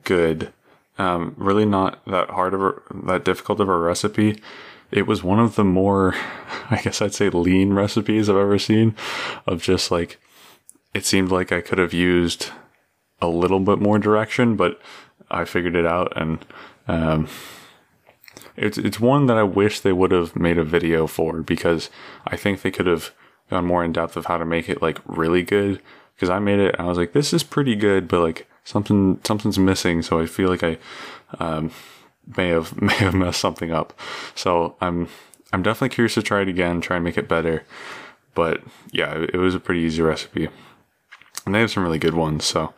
good. 0.03 0.51
Um, 0.99 1.33
really 1.37 1.65
not 1.65 2.05
that 2.05 2.29
hard 2.29 2.53
of 2.53 2.61
a, 2.61 2.73
that 3.05 3.25
difficult 3.25 3.59
of 3.59 3.69
a 3.69 3.77
recipe. 3.77 4.39
It 4.93 5.07
was 5.07 5.23
one 5.23 5.39
of 5.39 5.55
the 5.55 5.63
more, 5.63 6.15
I 6.69 6.79
guess 6.81 7.01
I'd 7.01 7.15
say 7.15 7.29
lean 7.29 7.73
recipes 7.73 8.29
I've 8.29 8.35
ever 8.37 8.59
seen 8.59 8.95
of 9.47 9.61
just 9.61 9.89
like, 9.89 10.19
it 10.93 11.03
seemed 11.03 11.31
like 11.31 11.51
I 11.51 11.61
could 11.61 11.79
have 11.79 11.93
used 11.93 12.51
a 13.19 13.27
little 13.27 13.59
bit 13.59 13.79
more 13.79 13.97
direction, 13.97 14.55
but 14.55 14.79
I 15.31 15.45
figured 15.45 15.75
it 15.75 15.85
out 15.87 16.13
and, 16.15 16.45
um, 16.87 17.27
it's, 18.55 18.77
it's 18.77 18.99
one 18.99 19.25
that 19.25 19.37
I 19.37 19.43
wish 19.43 19.79
they 19.79 19.93
would 19.93 20.11
have 20.11 20.35
made 20.35 20.59
a 20.59 20.63
video 20.63 21.07
for 21.07 21.41
because 21.41 21.89
I 22.27 22.37
think 22.37 22.61
they 22.61 22.69
could 22.69 22.85
have 22.85 23.11
gone 23.49 23.65
more 23.65 23.83
in 23.83 23.93
depth 23.93 24.15
of 24.15 24.27
how 24.27 24.37
to 24.37 24.45
make 24.45 24.69
it 24.69 24.81
like 24.81 24.99
really 25.05 25.41
good. 25.41 25.81
Cause 26.19 26.29
I 26.29 26.37
made 26.37 26.59
it 26.59 26.75
I 26.77 26.83
was 26.83 26.99
like, 26.99 27.13
this 27.13 27.33
is 27.33 27.41
pretty 27.41 27.75
good, 27.75 28.07
but 28.07 28.21
like 28.21 28.47
something, 28.63 29.19
something's 29.23 29.57
missing. 29.57 30.03
So 30.03 30.19
I 30.19 30.27
feel 30.27 30.49
like 30.49 30.63
I, 30.63 30.77
um, 31.39 31.71
may 32.37 32.49
have, 32.49 32.81
may 32.81 32.95
have 32.95 33.13
messed 33.13 33.39
something 33.39 33.71
up. 33.71 33.97
So 34.35 34.75
I'm, 34.81 35.07
I'm 35.51 35.63
definitely 35.63 35.89
curious 35.89 36.15
to 36.15 36.23
try 36.23 36.41
it 36.41 36.47
again, 36.47 36.81
try 36.81 36.97
and 36.97 37.05
make 37.05 37.17
it 37.17 37.27
better. 37.27 37.63
But 38.35 38.63
yeah, 38.91 39.13
it, 39.13 39.31
it 39.35 39.37
was 39.37 39.55
a 39.55 39.59
pretty 39.59 39.81
easy 39.81 40.01
recipe 40.01 40.49
and 41.45 41.53
they 41.53 41.59
have 41.59 41.71
some 41.71 41.83
really 41.83 41.99
good 41.99 42.13
ones. 42.13 42.45
So 42.45 42.73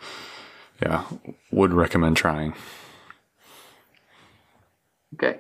yeah, 0.82 1.06
would 1.52 1.74
recommend 1.74 2.18
trying. 2.18 2.54
Okay, 5.16 5.40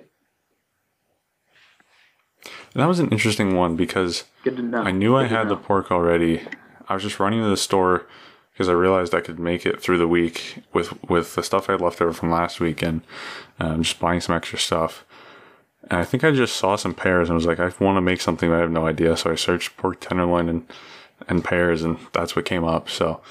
And 2.74 2.82
that 2.82 2.88
was 2.88 3.00
an 3.00 3.10
interesting 3.10 3.56
one 3.56 3.76
because 3.76 4.24
good 4.44 4.56
to 4.56 4.62
know. 4.64 4.84
I 4.84 4.92
knew 4.92 5.18
I 5.18 5.24
Good 5.24 5.30
to 5.30 5.36
had 5.36 5.50
the 5.50 5.58
pork 5.58 5.92
already. 5.92 6.44
I 6.88 6.94
was 6.94 7.04
just 7.04 7.20
running 7.20 7.42
to 7.42 7.50
the 7.50 7.58
store 7.58 8.06
because 8.56 8.70
I 8.70 8.74
realized 8.74 9.14
I 9.14 9.20
could 9.20 9.38
make 9.38 9.66
it 9.66 9.82
through 9.82 9.98
the 9.98 10.08
week 10.08 10.64
with 10.72 10.98
with 11.10 11.36
the 11.36 11.44
stuff 11.44 11.68
I 11.68 11.74
had 11.74 11.82
left 11.82 12.02
over 12.02 12.14
from 12.14 12.32
last 12.32 12.62
week 12.62 12.82
and 12.82 13.02
um, 13.60 13.84
just 13.84 14.00
buying 14.00 14.22
some 14.22 14.34
extra 14.34 14.58
stuff. 14.58 15.04
And 15.92 16.00
I 16.00 16.06
think 16.06 16.24
I 16.24 16.32
just 16.32 16.56
saw 16.56 16.78
some 16.78 16.94
pears 16.94 17.30
and 17.30 17.36
was 17.36 17.46
like, 17.46 17.60
I 17.60 17.72
want 17.80 17.98
to 17.98 18.02
make 18.02 18.22
something, 18.22 18.50
but 18.50 18.56
I 18.56 18.62
have 18.62 18.72
no 18.72 18.88
idea. 18.88 19.18
So 19.18 19.30
I 19.30 19.36
searched 19.36 19.76
pork 19.76 20.00
tenderloin 20.00 20.48
and 20.48 20.66
and 21.28 21.44
pears, 21.44 21.84
and 21.84 21.98
that's 22.14 22.36
what 22.36 22.46
came 22.46 22.64
up. 22.64 22.90
So, 22.90 23.22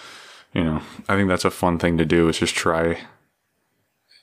you 0.52 0.62
know, 0.62 0.82
I 1.08 1.16
think 1.16 1.28
that's 1.28 1.44
a 1.44 1.50
fun 1.50 1.78
thing 1.78 1.96
to 1.98 2.04
do 2.04 2.28
is 2.28 2.38
just 2.38 2.54
try, 2.54 2.98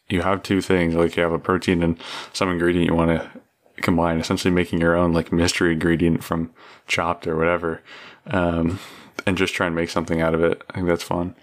you 0.07 0.21
have 0.21 0.43
two 0.43 0.61
things, 0.61 0.93
like 0.93 1.15
you 1.15 1.23
have 1.23 1.31
a 1.31 1.39
protein 1.39 1.81
and 1.83 1.97
some 2.31 2.49
ingredient 2.49 2.87
you 2.87 2.95
want 2.95 3.09
to 3.09 3.41
combine, 3.81 4.19
essentially 4.19 4.53
making 4.53 4.79
your 4.79 4.95
own 4.95 5.13
like 5.13 5.31
mystery 5.31 5.73
ingredient 5.73 6.23
from 6.23 6.51
chopped 6.87 7.27
or 7.27 7.35
whatever, 7.35 7.81
um, 8.27 8.79
and 9.25 9.37
just 9.37 9.53
try 9.53 9.67
and 9.67 9.75
make 9.75 9.89
something 9.89 10.21
out 10.21 10.33
of 10.33 10.43
it. 10.43 10.61
I 10.69 10.73
think 10.73 10.87
that's 10.87 11.03
fun. 11.03 11.35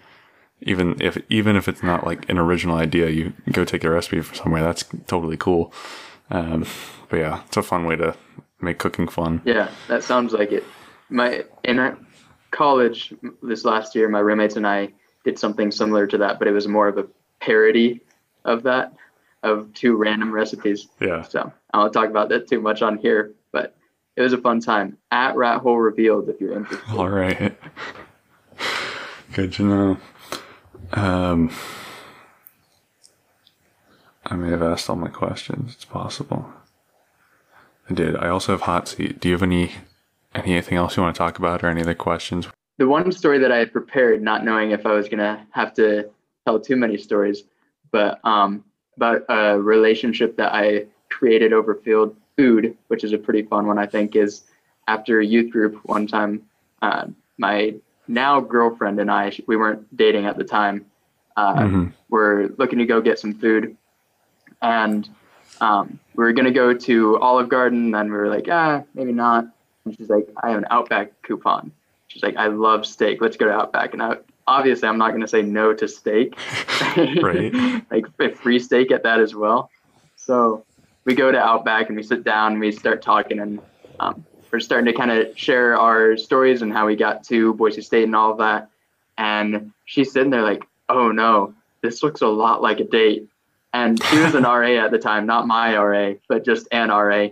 Even 0.61 1.01
if 1.01 1.17
even 1.29 1.55
if 1.55 1.67
it's 1.67 1.83
not 1.83 2.05
like 2.05 2.29
an 2.29 2.37
original 2.37 2.77
idea, 2.77 3.09
you 3.09 3.33
go 3.51 3.63
take 3.63 3.83
a 3.83 3.89
recipe 3.89 4.21
from 4.21 4.35
somewhere. 4.35 4.63
That's 4.63 4.83
totally 5.07 5.37
cool. 5.37 5.73
Um, 6.29 6.65
but 7.09 7.17
yeah, 7.17 7.43
it's 7.45 7.57
a 7.57 7.63
fun 7.63 7.85
way 7.85 7.95
to 7.95 8.15
make 8.61 8.77
cooking 8.77 9.07
fun. 9.07 9.41
Yeah, 9.45 9.69
that 9.87 10.03
sounds 10.03 10.33
like 10.33 10.51
it. 10.51 10.63
My 11.09 11.45
in 11.63 11.97
college 12.51 13.13
this 13.41 13.65
last 13.65 13.95
year, 13.95 14.09
my 14.09 14.19
roommates 14.19 14.55
and 14.55 14.67
I 14.67 14.89
did 15.23 15.39
something 15.39 15.71
similar 15.71 16.07
to 16.07 16.17
that, 16.17 16.39
but 16.39 16.47
it 16.47 16.51
was 16.51 16.67
more 16.67 16.87
of 16.87 16.97
a 16.97 17.07
parody 17.39 18.01
of 18.45 18.63
that, 18.63 18.93
of 19.43 19.73
two 19.73 19.95
random 19.95 20.31
recipes. 20.31 20.87
Yeah. 20.99 21.21
So 21.23 21.51
I 21.73 21.77
won't 21.77 21.93
talk 21.93 22.09
about 22.09 22.29
that 22.29 22.47
too 22.47 22.61
much 22.61 22.81
on 22.81 22.97
here, 22.97 23.31
but 23.51 23.75
it 24.19 24.23
was 24.23 24.33
a 24.33 24.37
fun 24.37 24.59
time. 24.59 24.97
At 25.11 25.37
Rat 25.37 25.61
Hole 25.61 25.77
Revealed, 25.77 26.27
if 26.27 26.41
you're 26.41 26.53
interested. 26.53 26.89
All 26.91 27.09
right. 27.09 27.57
Good 29.33 29.53
to 29.53 29.63
know. 29.63 29.97
Um, 30.91 31.49
I 34.25 34.35
may 34.35 34.49
have 34.49 34.61
asked 34.61 34.89
all 34.89 34.97
my 34.97 35.07
questions. 35.07 35.73
It's 35.73 35.85
possible. 35.85 36.51
I 37.89 37.93
did. 37.93 38.17
I 38.17 38.27
also 38.27 38.51
have 38.51 38.61
hot 38.61 38.89
seat. 38.89 39.21
Do 39.21 39.29
you 39.29 39.35
have 39.35 39.43
any 39.43 39.71
anything 40.35 40.77
else 40.77 40.97
you 40.97 41.01
want 41.01 41.15
to 41.15 41.17
talk 41.17 41.39
about 41.39 41.63
or 41.63 41.67
any 41.67 41.81
other 41.81 41.95
questions? 41.95 42.49
The 42.77 42.87
one 42.87 43.09
story 43.13 43.39
that 43.39 43.53
I 43.53 43.57
had 43.57 43.71
prepared, 43.71 44.21
not 44.21 44.43
knowing 44.43 44.71
if 44.71 44.85
I 44.85 44.91
was 44.91 45.07
gonna 45.07 45.47
have 45.51 45.73
to 45.75 46.09
tell 46.45 46.59
too 46.59 46.75
many 46.75 46.97
stories, 46.97 47.43
but 47.91 48.19
um, 48.25 48.65
about 48.97 49.23
a 49.29 49.57
relationship 49.57 50.35
that 50.35 50.53
I 50.53 50.87
created 51.09 51.53
over 51.53 51.73
field 51.73 52.17
food, 52.39 52.77
which 52.87 53.03
is 53.03 53.11
a 53.11 53.17
pretty 53.17 53.41
fun 53.43 53.67
one, 53.67 53.77
I 53.77 53.85
think, 53.85 54.15
is 54.15 54.43
after 54.87 55.19
a 55.19 55.25
youth 55.25 55.51
group 55.51 55.77
one 55.83 56.07
time, 56.07 56.43
uh, 56.81 57.07
my 57.37 57.75
now 58.07 58.39
girlfriend 58.39 58.97
and 59.01 59.11
I, 59.11 59.37
we 59.45 59.57
weren't 59.57 59.93
dating 59.97 60.25
at 60.25 60.37
the 60.37 60.45
time, 60.45 60.85
uh, 61.35 61.55
Mm-hmm. 61.55 61.85
were 62.07 62.49
looking 62.57 62.79
to 62.79 62.85
go 62.85 63.01
get 63.01 63.19
some 63.19 63.33
food. 63.33 63.75
And 64.61 65.09
um, 65.59 65.99
we 66.15 66.23
were 66.23 66.31
going 66.31 66.45
to 66.45 66.51
go 66.51 66.73
to 66.73 67.17
Olive 67.19 67.49
Garden, 67.49 67.93
and 67.93 68.09
we 68.09 68.17
were 68.17 68.29
like, 68.29 68.47
ah, 68.49 68.83
maybe 68.93 69.11
not. 69.11 69.45
And 69.83 69.97
she's 69.97 70.09
like, 70.09 70.27
I 70.41 70.51
have 70.51 70.59
an 70.59 70.67
Outback 70.71 71.21
coupon. 71.23 71.73
She's 72.07 72.23
like, 72.23 72.37
I 72.37 72.47
love 72.47 72.85
steak. 72.85 73.19
Let's 73.19 73.35
go 73.35 73.47
to 73.47 73.51
Outback. 73.51 73.91
And 73.91 74.01
I, 74.01 74.15
obviously, 74.47 74.87
I'm 74.87 74.97
not 74.97 75.09
going 75.09 75.21
to 75.21 75.27
say 75.27 75.41
no 75.41 75.73
to 75.73 75.87
steak. 75.89 76.35
Right. 77.21 77.53
like 77.91 78.05
free 78.37 78.59
steak 78.59 78.91
at 78.91 79.03
that 79.03 79.19
as 79.19 79.35
well. 79.35 79.69
So 80.15 80.65
we 81.05 81.15
go 81.15 81.31
to 81.31 81.39
Outback 81.39 81.87
and 81.87 81.95
we 81.95 82.03
sit 82.03 82.23
down 82.23 82.53
and 82.53 82.61
we 82.61 82.71
start 82.71 83.01
talking 83.01 83.39
and 83.39 83.59
um, 83.99 84.25
we're 84.51 84.59
starting 84.59 84.91
to 84.91 84.97
kind 84.97 85.11
of 85.11 85.37
share 85.37 85.77
our 85.77 86.17
stories 86.17 86.61
and 86.61 86.73
how 86.73 86.85
we 86.85 86.95
got 86.95 87.23
to 87.25 87.53
Boise 87.53 87.81
State 87.81 88.03
and 88.03 88.15
all 88.15 88.31
of 88.31 88.37
that. 88.39 88.69
And 89.17 89.71
she's 89.85 90.11
sitting 90.11 90.29
there 90.29 90.41
like, 90.41 90.63
oh 90.87 91.11
no, 91.11 91.53
this 91.81 92.03
looks 92.03 92.21
a 92.21 92.27
lot 92.27 92.61
like 92.61 92.79
a 92.79 92.83
date. 92.83 93.27
And 93.73 94.03
she 94.05 94.17
was 94.17 94.33
an 94.35 94.43
RA 94.43 94.83
at 94.83 94.91
the 94.91 94.97
time, 94.97 95.25
not 95.25 95.47
my 95.47 95.75
RA, 95.77 96.13
but 96.27 96.45
just 96.45 96.67
an 96.71 96.89
RA. 96.89 97.27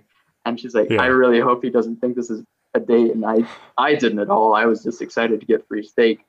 And 0.45 0.59
she's 0.59 0.73
like, 0.73 0.89
Yeah. 0.89 1.01
I 1.01 1.07
really 1.07 1.39
hope 1.39 1.63
he 1.63 1.69
doesn't 1.69 1.97
think 1.97 2.15
this 2.15 2.29
is 2.29 2.43
a 2.73 2.79
date. 2.79 3.11
And 3.11 3.25
I, 3.25 3.47
I 3.77 3.95
didn't 3.95 4.19
at 4.19 4.29
all. 4.29 4.53
I 4.53 4.65
was 4.65 4.83
just 4.83 5.01
excited 5.01 5.39
to 5.39 5.45
get 5.45 5.67
free 5.67 5.83
steak. 5.83 6.19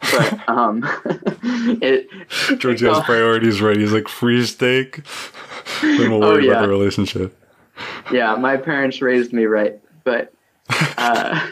But 0.00 0.48
um, 0.48 0.82
it 1.82 2.08
George 2.58 2.80
has 2.80 3.00
priorities 3.04 3.60
right. 3.60 3.76
He's 3.76 3.92
like 3.92 4.08
free 4.08 4.44
steak. 4.46 5.02
then 5.82 6.10
we'll 6.10 6.24
Oh, 6.24 6.36
yeah. 6.38 6.52
about 6.52 6.62
the 6.62 6.68
relationship. 6.68 7.36
yeah, 8.12 8.34
my 8.36 8.56
parents 8.56 9.00
raised 9.02 9.32
me 9.32 9.44
right. 9.46 9.78
But 10.04 10.32
uh, 10.96 11.50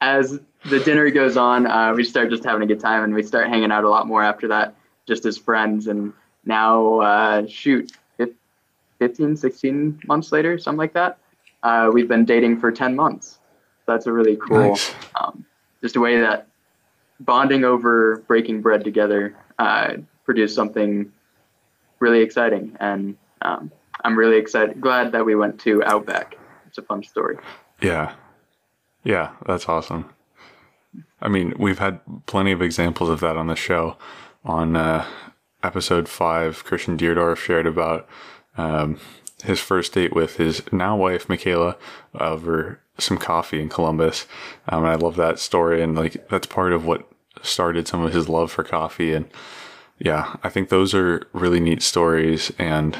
as 0.00 0.38
the 0.66 0.80
dinner 0.80 1.10
goes 1.10 1.36
on, 1.36 1.66
uh, 1.66 1.92
we 1.94 2.04
start 2.04 2.30
just 2.30 2.44
having 2.44 2.62
a 2.62 2.66
good 2.66 2.80
time 2.80 3.04
and 3.04 3.14
we 3.14 3.22
start 3.22 3.48
hanging 3.48 3.70
out 3.70 3.84
a 3.84 3.88
lot 3.88 4.06
more 4.06 4.22
after 4.22 4.48
that, 4.48 4.74
just 5.06 5.24
as 5.26 5.38
friends. 5.38 5.86
And 5.86 6.12
now, 6.44 7.00
uh, 7.00 7.46
shoot, 7.46 7.92
fif- 8.18 8.34
15, 8.98 9.36
16 9.36 10.00
months 10.06 10.32
later, 10.32 10.58
something 10.58 10.78
like 10.78 10.92
that, 10.94 11.18
uh, 11.62 11.90
we've 11.92 12.08
been 12.08 12.24
dating 12.24 12.58
for 12.60 12.72
10 12.72 12.96
months. 12.96 13.38
That's 13.86 14.06
a 14.06 14.12
really 14.12 14.36
cool, 14.36 14.70
Nice. 14.70 14.92
um, 15.20 15.44
just 15.82 15.96
a 15.96 16.00
way 16.00 16.20
that 16.20 16.48
bonding 17.20 17.64
over 17.64 18.24
breaking 18.26 18.62
bread 18.62 18.82
together 18.82 19.36
uh, 19.58 19.94
produced 20.24 20.54
something 20.54 21.12
really 22.00 22.20
exciting. 22.20 22.76
And 22.80 23.16
um, 23.42 23.70
I'm 24.04 24.18
really 24.18 24.36
excited, 24.36 24.80
glad 24.80 25.12
that 25.12 25.24
we 25.24 25.34
went 25.34 25.60
to 25.60 25.82
Outback. 25.84 26.36
It's 26.66 26.78
a 26.78 26.82
fun 26.82 27.02
story. 27.02 27.36
Yeah. 27.82 28.14
Yeah, 29.04 29.32
that's 29.46 29.68
awesome. 29.68 30.10
I 31.20 31.28
mean, 31.28 31.54
we've 31.58 31.78
had 31.78 32.00
plenty 32.26 32.52
of 32.52 32.62
examples 32.62 33.10
of 33.10 33.20
that 33.20 33.36
on 33.36 33.46
the 33.46 33.56
show. 33.56 33.96
On 34.44 34.76
uh, 34.76 35.06
episode 35.62 36.08
five, 36.08 36.64
Christian 36.64 36.96
Deerdorf 36.96 37.36
shared 37.36 37.66
about 37.66 38.08
um, 38.56 38.98
his 39.44 39.60
first 39.60 39.92
date 39.92 40.14
with 40.14 40.36
his 40.36 40.62
now 40.72 40.96
wife, 40.96 41.28
Michaela, 41.28 41.76
over 42.14 42.80
some 43.02 43.18
coffee 43.18 43.60
in 43.60 43.68
Columbus. 43.68 44.26
Um, 44.68 44.84
and 44.84 44.92
I 44.92 44.96
love 44.96 45.16
that 45.16 45.38
story. 45.38 45.82
And 45.82 45.96
like, 45.96 46.28
that's 46.28 46.46
part 46.46 46.72
of 46.72 46.84
what 46.84 47.10
started 47.42 47.88
some 47.88 48.02
of 48.02 48.12
his 48.12 48.28
love 48.28 48.52
for 48.52 48.62
coffee. 48.62 49.14
And 49.14 49.28
yeah, 49.98 50.36
I 50.42 50.48
think 50.48 50.68
those 50.68 50.94
are 50.94 51.26
really 51.32 51.60
neat 51.60 51.82
stories. 51.82 52.52
And 52.58 52.98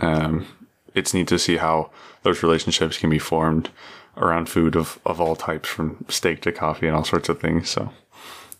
um, 0.00 0.46
it's 0.94 1.14
neat 1.14 1.28
to 1.28 1.38
see 1.38 1.56
how 1.56 1.90
those 2.22 2.42
relationships 2.42 2.98
can 2.98 3.10
be 3.10 3.18
formed 3.18 3.70
around 4.16 4.48
food 4.48 4.76
of, 4.76 5.00
of 5.04 5.20
all 5.20 5.34
types, 5.34 5.68
from 5.68 6.04
steak 6.08 6.40
to 6.42 6.52
coffee 6.52 6.86
and 6.86 6.96
all 6.96 7.04
sorts 7.04 7.28
of 7.28 7.40
things. 7.40 7.68
So, 7.68 7.92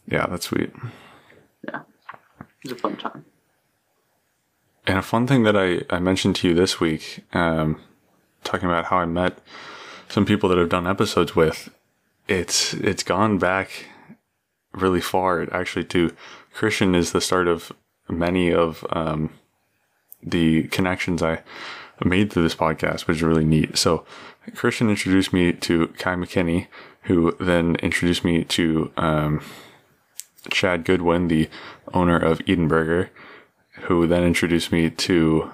yeah, 0.06 0.26
that's 0.26 0.46
sweet. 0.46 0.72
Yeah. 1.66 1.80
It 2.40 2.46
was 2.64 2.72
a 2.72 2.76
fun 2.76 2.96
time. 2.96 3.24
And 4.86 4.98
a 4.98 5.02
fun 5.02 5.26
thing 5.26 5.44
that 5.44 5.56
I, 5.56 5.82
I 5.88 5.98
mentioned 5.98 6.36
to 6.36 6.48
you 6.48 6.54
this 6.54 6.78
week, 6.78 7.24
um, 7.32 7.80
talking 8.42 8.68
about 8.68 8.86
how 8.86 8.98
I 8.98 9.06
met 9.06 9.38
some 10.14 10.24
people 10.24 10.48
that 10.48 10.60
I've 10.60 10.68
done 10.68 10.86
episodes 10.86 11.34
with, 11.34 11.70
it's 12.28 12.72
it's 12.74 13.02
gone 13.02 13.36
back 13.36 13.86
really 14.72 15.00
far. 15.00 15.52
Actually, 15.52 15.86
to 15.86 16.14
Christian 16.52 16.94
is 16.94 17.10
the 17.10 17.20
start 17.20 17.48
of 17.48 17.72
many 18.08 18.52
of 18.52 18.86
um, 18.90 19.30
the 20.22 20.68
connections 20.68 21.20
I 21.20 21.42
made 22.04 22.32
through 22.32 22.44
this 22.44 22.54
podcast, 22.54 23.08
which 23.08 23.16
is 23.16 23.22
really 23.24 23.44
neat. 23.44 23.76
So, 23.76 24.06
Christian 24.54 24.88
introduced 24.88 25.32
me 25.32 25.52
to 25.52 25.88
Kai 25.98 26.14
McKinney, 26.14 26.68
who 27.02 27.36
then 27.40 27.74
introduced 27.76 28.24
me 28.24 28.44
to 28.44 28.92
um, 28.96 29.40
Chad 30.48 30.84
Goodwin, 30.84 31.26
the 31.26 31.48
owner 31.92 32.16
of 32.16 32.38
Edenburger, 32.46 33.08
who 33.88 34.06
then 34.06 34.22
introduced 34.22 34.70
me 34.70 34.90
to 34.90 35.50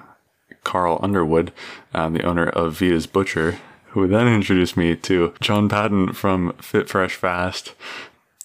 Carl 0.64 1.00
Underwood, 1.00 1.50
um, 1.94 2.12
the 2.12 2.24
owner 2.24 2.46
of 2.46 2.74
Vita's 2.74 3.06
Butcher, 3.06 3.58
who 3.90 4.06
then 4.06 4.28
introduced 4.28 4.76
me 4.76 4.96
to 4.96 5.34
John 5.40 5.68
Patton 5.68 6.12
from 6.12 6.52
Fit 6.54 6.88
Fresh 6.88 7.14
Fast. 7.14 7.74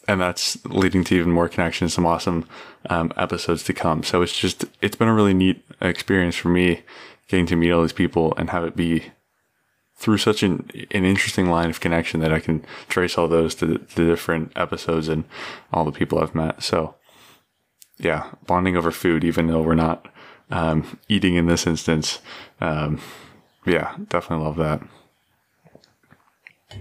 And 0.07 0.21
that's 0.21 0.63
leading 0.65 1.03
to 1.05 1.15
even 1.15 1.31
more 1.31 1.49
connections, 1.49 1.93
some 1.95 2.05
awesome 2.05 2.47
um, 2.89 3.11
episodes 3.17 3.63
to 3.63 3.73
come. 3.73 4.03
So 4.03 4.21
it's 4.21 4.37
just, 4.37 4.65
it's 4.81 4.95
been 4.95 5.07
a 5.07 5.13
really 5.13 5.33
neat 5.33 5.65
experience 5.81 6.35
for 6.35 6.49
me 6.49 6.83
getting 7.27 7.47
to 7.47 7.55
meet 7.55 7.71
all 7.71 7.81
these 7.81 7.91
people 7.91 8.33
and 8.37 8.51
have 8.51 8.63
it 8.63 8.75
be 8.75 9.11
through 9.97 10.19
such 10.19 10.43
an, 10.43 10.69
an 10.91 11.05
interesting 11.05 11.49
line 11.49 11.69
of 11.69 11.79
connection 11.79 12.19
that 12.19 12.33
I 12.33 12.39
can 12.39 12.63
trace 12.87 13.17
all 13.17 13.27
those 13.27 13.55
to 13.55 13.65
the, 13.65 13.77
the 13.95 14.05
different 14.05 14.51
episodes 14.55 15.07
and 15.07 15.23
all 15.73 15.85
the 15.85 15.91
people 15.91 16.19
I've 16.19 16.35
met. 16.35 16.61
So 16.61 16.95
yeah, 17.97 18.31
bonding 18.45 18.77
over 18.77 18.91
food, 18.91 19.23
even 19.23 19.47
though 19.47 19.61
we're 19.61 19.75
not 19.75 20.07
um, 20.51 20.99
eating 21.07 21.35
in 21.35 21.47
this 21.47 21.65
instance. 21.65 22.19
Um, 22.61 22.99
yeah, 23.65 23.95
definitely 24.09 24.45
love 24.45 24.57
that. 24.57 24.81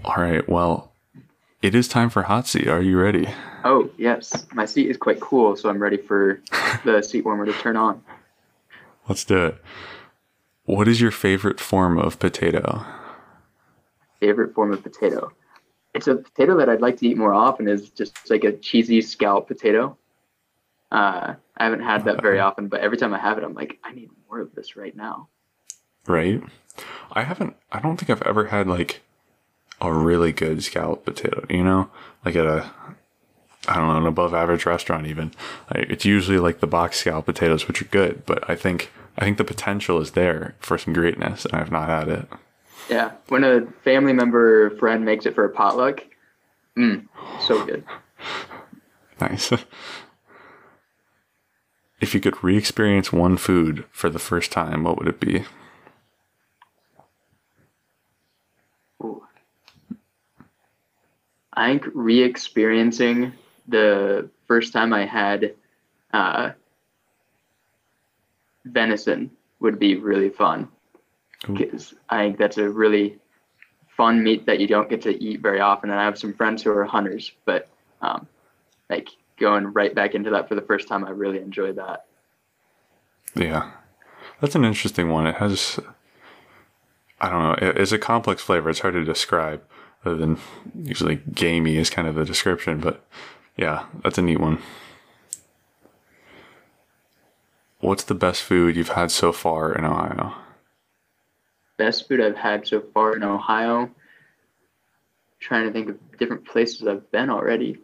All 0.03 0.15
right, 0.17 0.47
well, 0.47 0.91
it 1.61 1.73
is 1.75 1.87
time 1.87 2.09
for 2.09 2.23
hot 2.23 2.47
seat. 2.47 2.67
Are 2.67 2.81
you 2.81 2.99
ready? 2.99 3.27
Oh, 3.63 3.89
yes. 3.97 4.45
My 4.53 4.65
seat 4.65 4.89
is 4.89 4.97
quite 4.97 5.19
cool, 5.19 5.55
so 5.55 5.69
I'm 5.69 5.79
ready 5.79 5.97
for 5.97 6.41
the 6.83 7.01
seat 7.07 7.25
warmer 7.25 7.45
to 7.45 7.53
turn 7.53 7.77
on. 7.77 8.03
Let's 9.07 9.23
do 9.23 9.45
it. 9.47 9.61
What 10.65 10.87
is 10.87 10.99
your 10.99 11.11
favorite 11.11 11.59
form 11.59 11.97
of 11.97 12.19
potato? 12.19 12.85
Favorite 14.19 14.53
form 14.53 14.73
of 14.73 14.83
potato. 14.83 15.31
It's 15.93 16.07
a 16.07 16.15
potato 16.15 16.57
that 16.57 16.69
I'd 16.69 16.81
like 16.81 16.97
to 16.97 17.07
eat 17.07 17.17
more 17.17 17.33
often 17.33 17.67
is 17.67 17.89
just 17.89 18.29
like 18.29 18.43
a 18.43 18.51
cheesy 18.51 19.01
scallop 19.01 19.47
potato. 19.47 19.97
Uh, 20.91 21.35
I 21.57 21.63
haven't 21.63 21.81
had 21.83 22.05
that 22.05 22.21
very 22.21 22.39
often, 22.39 22.67
but 22.67 22.81
every 22.81 22.97
time 22.97 23.13
I 23.13 23.19
have 23.19 23.37
it, 23.37 23.43
I'm 23.43 23.53
like, 23.53 23.79
I 23.83 23.93
need 23.93 24.09
more 24.29 24.39
of 24.39 24.53
this 24.55 24.75
right 24.75 24.95
now. 24.95 25.29
Right? 26.07 26.41
I 27.11 27.23
haven't, 27.23 27.55
I 27.71 27.79
don't 27.79 27.97
think 27.97 28.09
I've 28.09 28.21
ever 28.23 28.45
had 28.45 28.67
like 28.67 29.01
a 29.81 29.91
really 29.91 30.31
good 30.31 30.63
scallop 30.63 31.05
potato, 31.05 31.45
you 31.49 31.63
know? 31.63 31.89
Like 32.23 32.35
at 32.35 32.45
a, 32.45 32.71
I 33.67 33.75
don't 33.75 33.87
know, 33.87 33.97
an 33.97 34.05
above 34.05 34.33
average 34.33 34.65
restaurant 34.65 35.07
even. 35.07 35.31
I, 35.69 35.79
it's 35.79 36.05
usually 36.05 36.39
like 36.39 36.59
the 36.59 36.67
box 36.67 36.97
scallop 36.97 37.25
potatoes, 37.25 37.67
which 37.67 37.81
are 37.81 37.85
good, 37.85 38.25
but 38.25 38.49
I 38.49 38.55
think 38.55 38.91
I 39.17 39.23
think 39.23 39.37
the 39.37 39.43
potential 39.43 39.99
is 39.99 40.11
there 40.11 40.55
for 40.59 40.77
some 40.77 40.93
greatness, 40.93 41.45
and 41.45 41.55
I've 41.55 41.71
not 41.71 41.87
had 41.87 42.09
it. 42.09 42.27
Yeah, 42.89 43.11
when 43.29 43.43
a 43.43 43.65
family 43.83 44.13
member 44.13 44.65
or 44.65 44.69
friend 44.71 45.05
makes 45.05 45.25
it 45.25 45.33
for 45.33 45.45
a 45.45 45.49
potluck, 45.49 46.03
mm, 46.77 47.07
so 47.41 47.65
good. 47.65 47.83
Nice. 49.21 49.53
if 52.01 52.13
you 52.13 52.19
could 52.19 52.43
re-experience 52.43 53.13
one 53.13 53.37
food 53.37 53.85
for 53.91 54.09
the 54.09 54.19
first 54.19 54.51
time, 54.51 54.83
what 54.83 54.97
would 54.97 55.07
it 55.07 55.21
be? 55.21 55.45
Ooh. 59.01 59.23
I 61.55 61.69
think 61.69 61.85
re-experiencing 61.93 63.33
the 63.67 64.29
first 64.47 64.73
time 64.73 64.93
I 64.93 65.05
had 65.05 65.55
uh, 66.13 66.51
venison 68.65 69.31
would 69.59 69.79
be 69.79 69.95
really 69.95 70.29
fun 70.29 70.67
because 71.53 71.93
I 72.09 72.25
think 72.25 72.37
that's 72.37 72.57
a 72.57 72.69
really 72.69 73.19
fun 73.95 74.23
meat 74.23 74.45
that 74.45 74.59
you 74.59 74.67
don't 74.67 74.89
get 74.89 75.01
to 75.03 75.23
eat 75.23 75.41
very 75.41 75.59
often. 75.59 75.89
And 75.89 75.99
I 75.99 76.03
have 76.03 76.17
some 76.17 76.33
friends 76.33 76.63
who 76.63 76.71
are 76.71 76.83
hunters, 76.83 77.31
but 77.45 77.69
um, 78.01 78.27
like 78.89 79.09
going 79.37 79.65
right 79.73 79.93
back 79.93 80.15
into 80.15 80.29
that 80.31 80.49
for 80.49 80.55
the 80.55 80.61
first 80.61 80.87
time, 80.87 81.05
I 81.05 81.11
really 81.11 81.39
enjoyed 81.39 81.75
that. 81.77 82.05
Yeah, 83.35 83.71
that's 84.41 84.55
an 84.55 84.65
interesting 84.65 85.09
one. 85.09 85.27
It 85.27 85.35
has, 85.35 85.79
I 87.19 87.29
don't 87.29 87.41
know, 87.41 87.71
it's 87.71 87.91
a 87.91 87.99
complex 87.99 88.41
flavor. 88.41 88.69
It's 88.69 88.79
hard 88.79 88.93
to 88.93 89.03
describe, 89.03 89.61
other 90.05 90.15
than 90.15 90.37
usually 90.75 91.21
gamey 91.33 91.77
is 91.77 91.89
kind 91.89 92.07
of 92.07 92.15
the 92.15 92.25
description. 92.25 92.79
But 92.79 93.03
yeah, 93.57 93.85
that's 94.03 94.17
a 94.17 94.21
neat 94.21 94.39
one. 94.39 94.59
What's 97.79 98.03
the 98.03 98.15
best 98.15 98.41
food 98.41 98.75
you've 98.75 98.89
had 98.89 99.11
so 99.11 99.31
far 99.31 99.73
in 99.73 99.85
Ohio? 99.85 100.33
Best 101.77 102.07
food 102.07 102.21
I've 102.21 102.37
had 102.37 102.65
so 102.65 102.81
far 102.93 103.15
in 103.15 103.23
Ohio. 103.23 103.91
Trying 105.39 105.67
to 105.67 105.73
think 105.73 105.89
of 105.89 106.17
different 106.17 106.45
places 106.45 106.87
I've 106.87 107.11
been 107.11 107.29
already. 107.29 107.77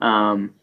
Um, 0.00 0.54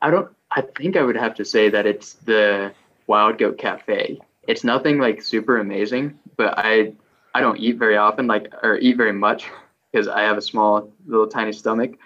I 0.00 0.10
don't. 0.10 0.30
I 0.50 0.62
think 0.62 0.96
I 0.96 1.02
would 1.02 1.16
have 1.16 1.34
to 1.34 1.44
say 1.44 1.68
that 1.68 1.86
it's 1.86 2.14
the 2.14 2.72
Wild 3.06 3.38
Goat 3.38 3.58
Cafe. 3.58 4.20
It's 4.46 4.64
nothing 4.64 4.98
like 4.98 5.20
super 5.20 5.58
amazing, 5.58 6.18
but 6.36 6.54
I 6.56 6.92
I 7.36 7.40
don't 7.40 7.58
eat 7.60 7.76
very 7.76 7.98
often, 7.98 8.26
like 8.26 8.50
or 8.62 8.78
eat 8.78 8.96
very 8.96 9.12
much 9.12 9.50
because 9.92 10.08
I 10.08 10.22
have 10.22 10.38
a 10.38 10.42
small 10.42 10.90
little 11.06 11.26
tiny 11.26 11.52
stomach. 11.52 11.98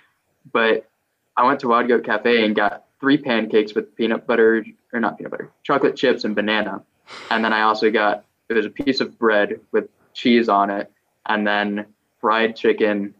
But 0.52 0.90
I 1.36 1.46
went 1.46 1.60
to 1.60 1.68
Wild 1.68 1.86
Goat 1.86 2.04
Cafe 2.04 2.44
and 2.44 2.56
got 2.56 2.86
three 2.98 3.16
pancakes 3.16 3.72
with 3.72 3.94
peanut 3.94 4.26
butter 4.26 4.64
or 4.92 4.98
not 4.98 5.18
peanut 5.18 5.30
butter, 5.30 5.52
chocolate 5.62 5.94
chips 5.94 6.24
and 6.24 6.34
banana, 6.34 6.82
and 7.30 7.44
then 7.44 7.52
I 7.52 7.62
also 7.62 7.92
got 7.92 8.24
it 8.48 8.54
was 8.54 8.66
a 8.66 8.70
piece 8.70 9.00
of 9.00 9.16
bread 9.20 9.60
with 9.70 9.88
cheese 10.14 10.48
on 10.48 10.68
it, 10.68 10.90
and 11.28 11.46
then 11.46 11.86
fried 12.20 12.56
chicken, 12.56 13.14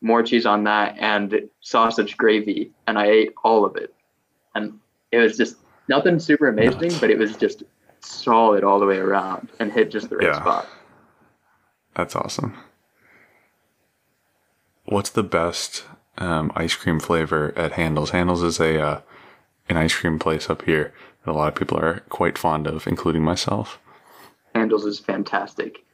more 0.00 0.22
cheese 0.22 0.46
on 0.46 0.62
that, 0.64 0.96
and 1.00 1.48
sausage 1.62 2.16
gravy, 2.16 2.70
and 2.86 2.96
I 2.96 3.06
ate 3.06 3.32
all 3.42 3.64
of 3.64 3.74
it, 3.74 3.92
and 4.54 4.78
it 5.10 5.18
was 5.18 5.36
just 5.36 5.56
nothing 5.88 6.20
super 6.20 6.46
amazing, 6.46 7.00
but 7.00 7.10
it 7.10 7.18
was 7.18 7.36
just 7.36 7.64
solid 7.98 8.62
all 8.62 8.78
the 8.78 8.86
way 8.86 8.98
around 8.98 9.50
and 9.58 9.72
hit 9.72 9.90
just 9.90 10.08
the 10.10 10.16
right 10.16 10.28
Yeah. 10.28 10.40
spot. 10.40 10.68
That's 11.96 12.14
awesome. 12.14 12.54
What's 14.84 15.10
the 15.10 15.22
best 15.22 15.84
um, 16.18 16.52
ice 16.54 16.74
cream 16.74 17.00
flavor 17.00 17.54
at 17.56 17.72
Handel's? 17.72 18.10
Handel's 18.10 18.42
is 18.42 18.60
a 18.60 18.80
uh, 18.80 19.00
an 19.68 19.78
ice 19.78 19.94
cream 19.94 20.18
place 20.18 20.50
up 20.50 20.62
here 20.62 20.92
that 21.24 21.30
a 21.30 21.34
lot 21.34 21.48
of 21.48 21.54
people 21.54 21.78
are 21.78 22.00
quite 22.10 22.38
fond 22.38 22.66
of, 22.66 22.86
including 22.86 23.22
myself. 23.22 23.80
Handel's 24.54 24.84
is 24.84 24.98
fantastic. 24.98 25.84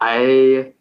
I 0.00 0.72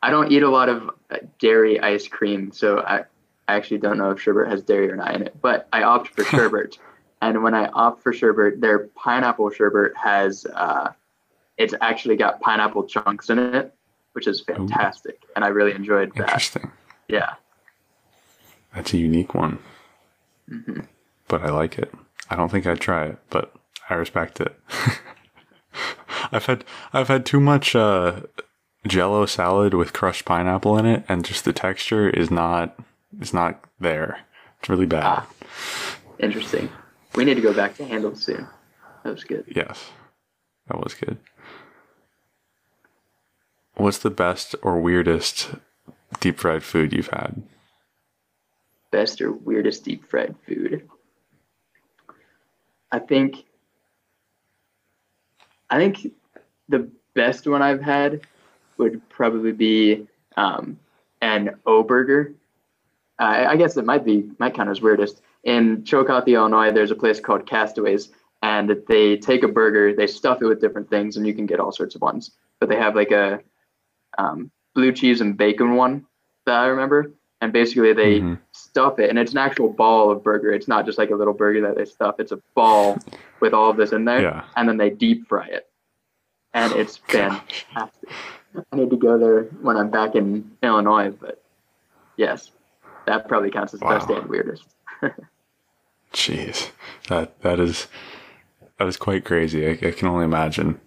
I 0.00 0.10
don't 0.10 0.30
eat 0.30 0.44
a 0.44 0.48
lot 0.48 0.68
of 0.68 0.88
uh, 1.10 1.18
dairy 1.40 1.80
ice 1.80 2.06
cream, 2.06 2.52
so 2.52 2.78
I, 2.78 3.00
I 3.48 3.56
actually 3.56 3.78
don't 3.78 3.98
know 3.98 4.12
if 4.12 4.20
sherbet 4.20 4.48
has 4.48 4.62
dairy 4.62 4.90
or 4.90 4.96
not 4.96 5.14
in 5.14 5.22
it. 5.22 5.36
But 5.42 5.68
I 5.72 5.82
opt 5.82 6.08
for 6.08 6.24
sherbet, 6.24 6.78
and 7.20 7.42
when 7.42 7.54
I 7.54 7.66
opt 7.66 8.00
for 8.00 8.12
sherbet, 8.12 8.60
their 8.60 8.86
pineapple 8.94 9.50
sherbet 9.50 9.92
has 9.96 10.46
uh, 10.46 10.92
it's 11.62 11.74
actually 11.80 12.16
got 12.16 12.40
pineapple 12.40 12.84
chunks 12.84 13.30
in 13.30 13.38
it, 13.38 13.74
which 14.12 14.26
is 14.26 14.40
fantastic, 14.40 15.22
and 15.36 15.44
I 15.44 15.48
really 15.48 15.72
enjoyed 15.72 16.12
that. 16.16 16.22
Interesting. 16.28 16.70
Yeah, 17.08 17.34
That's 18.74 18.92
a 18.94 18.98
unique 18.98 19.34
one, 19.34 19.58
hmm 20.48 20.80
but 21.28 21.42
I 21.42 21.50
like 21.50 21.78
it. 21.78 21.92
I 22.30 22.36
don't 22.36 22.50
think 22.50 22.66
I'd 22.66 22.80
try 22.80 23.06
it, 23.06 23.18
but 23.30 23.54
I 23.88 23.94
respect 23.94 24.40
it. 24.40 24.58
I've 26.32 26.46
had 26.46 26.64
I've 26.92 27.08
had 27.08 27.24
too 27.26 27.40
much 27.40 27.74
uh, 27.74 28.20
Jello 28.86 29.26
salad 29.26 29.74
with 29.74 29.92
crushed 29.92 30.24
pineapple 30.24 30.76
in 30.78 30.86
it, 30.86 31.04
and 31.08 31.24
just 31.24 31.44
the 31.44 31.52
texture 31.52 32.08
is 32.08 32.30
not 32.30 32.78
is 33.20 33.32
not 33.32 33.62
there. 33.80 34.20
It's 34.60 34.68
really 34.68 34.86
bad. 34.86 35.04
Ah. 35.04 35.26
interesting. 36.18 36.68
We 37.14 37.24
need 37.24 37.34
to 37.34 37.40
go 37.42 37.52
back 37.52 37.76
to 37.76 37.84
Handel's 37.84 38.22
soon. 38.22 38.46
That 39.04 39.12
was 39.12 39.24
good. 39.24 39.44
Yes, 39.54 39.90
that 40.68 40.78
was 40.82 40.94
good. 40.94 41.18
What's 43.74 43.98
the 43.98 44.10
best 44.10 44.54
or 44.62 44.78
weirdest 44.80 45.50
deep 46.20 46.38
fried 46.38 46.62
food 46.62 46.92
you've 46.92 47.08
had? 47.08 47.42
best 48.92 49.20
or 49.20 49.32
weirdest 49.32 49.84
deep 49.84 50.06
fried 50.06 50.36
food. 50.46 50.88
I 52.92 53.00
think 53.00 53.44
I 55.68 55.78
think 55.78 56.12
the 56.68 56.88
best 57.14 57.48
one 57.48 57.62
I've 57.62 57.82
had 57.82 58.20
would 58.76 59.08
probably 59.08 59.52
be 59.52 60.06
um, 60.36 60.78
an 61.20 61.56
O 61.66 61.82
burger. 61.82 62.34
I 63.18 63.56
guess 63.56 63.76
it 63.76 63.84
might 63.84 64.04
be 64.04 64.30
might 64.38 64.54
count 64.54 64.68
as 64.68 64.80
weirdest. 64.80 65.22
In 65.44 65.84
Chillicothe, 65.84 66.28
Illinois, 66.28 66.72
there's 66.72 66.90
a 66.90 66.96
place 66.96 67.20
called 67.20 67.46
Castaways, 67.46 68.10
and 68.42 68.82
they 68.88 69.16
take 69.16 69.44
a 69.44 69.48
burger, 69.48 69.94
they 69.94 70.06
stuff 70.06 70.42
it 70.42 70.46
with 70.46 70.60
different 70.60 70.90
things, 70.90 71.16
and 71.16 71.26
you 71.26 71.34
can 71.34 71.46
get 71.46 71.60
all 71.60 71.72
sorts 71.72 71.94
of 71.94 72.02
ones. 72.02 72.32
But 72.58 72.68
they 72.68 72.76
have 72.76 72.96
like 72.96 73.12
a 73.12 73.40
um, 74.18 74.50
blue 74.74 74.92
cheese 74.92 75.20
and 75.20 75.36
bacon 75.36 75.74
one 75.76 76.06
that 76.46 76.54
I 76.58 76.66
remember, 76.66 77.12
and 77.40 77.52
basically 77.52 77.92
they 77.92 78.20
Mhm. 78.20 78.38
stuff 78.52 78.98
it, 78.98 79.10
and 79.10 79.18
it's 79.18 79.32
an 79.32 79.38
actual 79.38 79.68
ball 79.72 80.10
of 80.10 80.22
burger. 80.22 80.52
It's 80.52 80.68
not 80.68 80.86
just 80.86 80.98
like 80.98 81.10
a 81.10 81.14
little 81.14 81.34
burger 81.34 81.60
that 81.62 81.76
they 81.76 81.84
stuff. 81.84 82.16
It's 82.18 82.32
a 82.32 82.40
ball 82.54 82.98
with 83.40 83.52
all 83.54 83.70
of 83.70 83.76
this 83.76 83.92
in 83.92 84.04
there, 84.04 84.20
Yeah. 84.22 84.44
and 84.56 84.68
then 84.68 84.76
they 84.76 84.90
deep 84.90 85.26
fry 85.28 85.46
it, 85.46 85.68
and 86.54 86.72
it's 86.72 86.98
Gosh. 87.08 87.64
fantastic. 87.70 88.10
I 88.72 88.76
need 88.76 88.90
to 88.90 88.96
go 88.96 89.18
there 89.18 89.44
when 89.62 89.76
I'm 89.76 89.90
back 89.90 90.14
in 90.14 90.50
Illinois, 90.62 91.10
but 91.10 91.42
yes, 92.16 92.50
that 93.06 93.26
probably 93.28 93.50
counts 93.50 93.72
as 93.74 93.80
best 93.80 94.10
and 94.10 94.26
weirdest. 94.28 94.66
Jeez, 96.12 96.70
that 97.08 97.40
that 97.40 97.58
is 97.58 97.88
that 98.78 98.86
is 98.86 98.96
quite 98.96 99.24
crazy. 99.24 99.66
I, 99.66 99.70
I 99.88 99.90
can 99.92 100.08
only 100.08 100.24
imagine. 100.24 100.80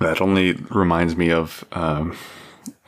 That 0.00 0.20
only 0.20 0.52
reminds 0.70 1.16
me 1.16 1.30
of 1.30 1.64
um, 1.72 2.16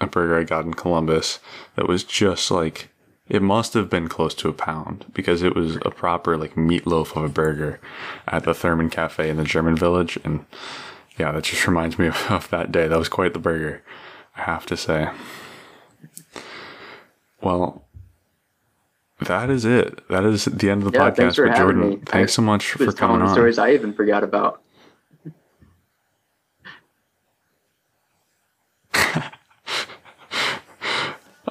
a 0.00 0.06
burger 0.06 0.38
I 0.38 0.44
got 0.44 0.64
in 0.64 0.74
Columbus 0.74 1.38
that 1.76 1.88
was 1.88 2.04
just 2.04 2.50
like 2.50 2.90
it 3.28 3.42
must 3.42 3.74
have 3.74 3.90
been 3.90 4.08
close 4.08 4.34
to 4.36 4.48
a 4.48 4.52
pound 4.54 5.04
because 5.12 5.42
it 5.42 5.54
was 5.54 5.76
a 5.84 5.90
proper 5.90 6.36
like 6.36 6.54
meatloaf 6.54 7.14
of 7.16 7.24
a 7.24 7.28
burger 7.28 7.78
at 8.26 8.44
the 8.44 8.54
Thurman 8.54 8.88
Cafe 8.90 9.28
in 9.28 9.36
the 9.36 9.44
German 9.44 9.76
Village, 9.76 10.18
and 10.24 10.44
yeah, 11.18 11.32
that 11.32 11.44
just 11.44 11.66
reminds 11.66 11.98
me 11.98 12.06
of, 12.08 12.30
of 12.30 12.48
that 12.50 12.72
day. 12.72 12.88
That 12.88 12.98
was 12.98 13.08
quite 13.08 13.32
the 13.34 13.38
burger, 13.38 13.82
I 14.36 14.42
have 14.42 14.66
to 14.66 14.76
say. 14.76 15.08
Well, 17.40 17.84
that 19.20 19.50
is 19.50 19.64
it. 19.64 20.06
That 20.08 20.24
is 20.24 20.46
the 20.46 20.70
end 20.70 20.82
of 20.84 20.92
the 20.92 20.98
Yeah, 20.98 21.10
podcast. 21.10 21.16
thanks 21.16 21.36
for 21.36 21.46
But 21.48 21.56
Jordan, 21.56 21.88
me. 21.90 21.96
thanks 22.06 22.32
so 22.34 22.42
much 22.42 22.72
for 22.72 22.78
coming 22.78 22.94
telling 22.96 23.22
on. 23.22 23.28
stories 23.34 23.58
I 23.58 23.72
even 23.72 23.92
forgot 23.92 24.24
about. 24.24 24.62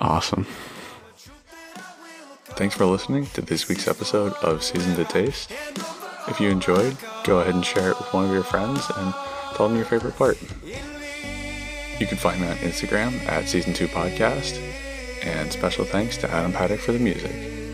Awesome. 0.08 0.48
Thanks 2.56 2.76
for 2.76 2.86
listening 2.86 3.26
to 3.34 3.42
this 3.42 3.68
week's 3.68 3.90
episode 3.90 4.32
of 4.36 4.64
Season 4.64 4.96
to 4.96 5.04
Taste. 5.04 5.52
If 6.30 6.40
you 6.40 6.50
enjoyed, 6.50 6.96
go 7.26 7.40
ahead 7.40 7.56
and 7.56 7.66
share 7.66 7.92
it 7.92 7.98
with 7.98 8.14
one 8.14 8.24
of 8.24 8.32
your 8.32 8.44
friends 8.44 8.90
and 8.96 9.14
tell 9.56 9.68
them 9.68 9.76
your 9.76 9.86
favorite 9.86 10.16
part. 10.16 10.42
You 12.00 12.08
can 12.08 12.18
find 12.18 12.40
me 12.40 12.48
on 12.48 12.56
Instagram 12.58 13.22
at 13.28 13.50
Season 13.50 13.74
2 13.74 13.90
Podcast. 13.90 14.58
And 15.26 15.52
special 15.52 15.84
thanks 15.84 16.16
to 16.18 16.32
Adam 16.32 16.54
Paddock 16.54 16.80
for 16.80 16.94
the 16.94 17.00
music. 17.00 17.67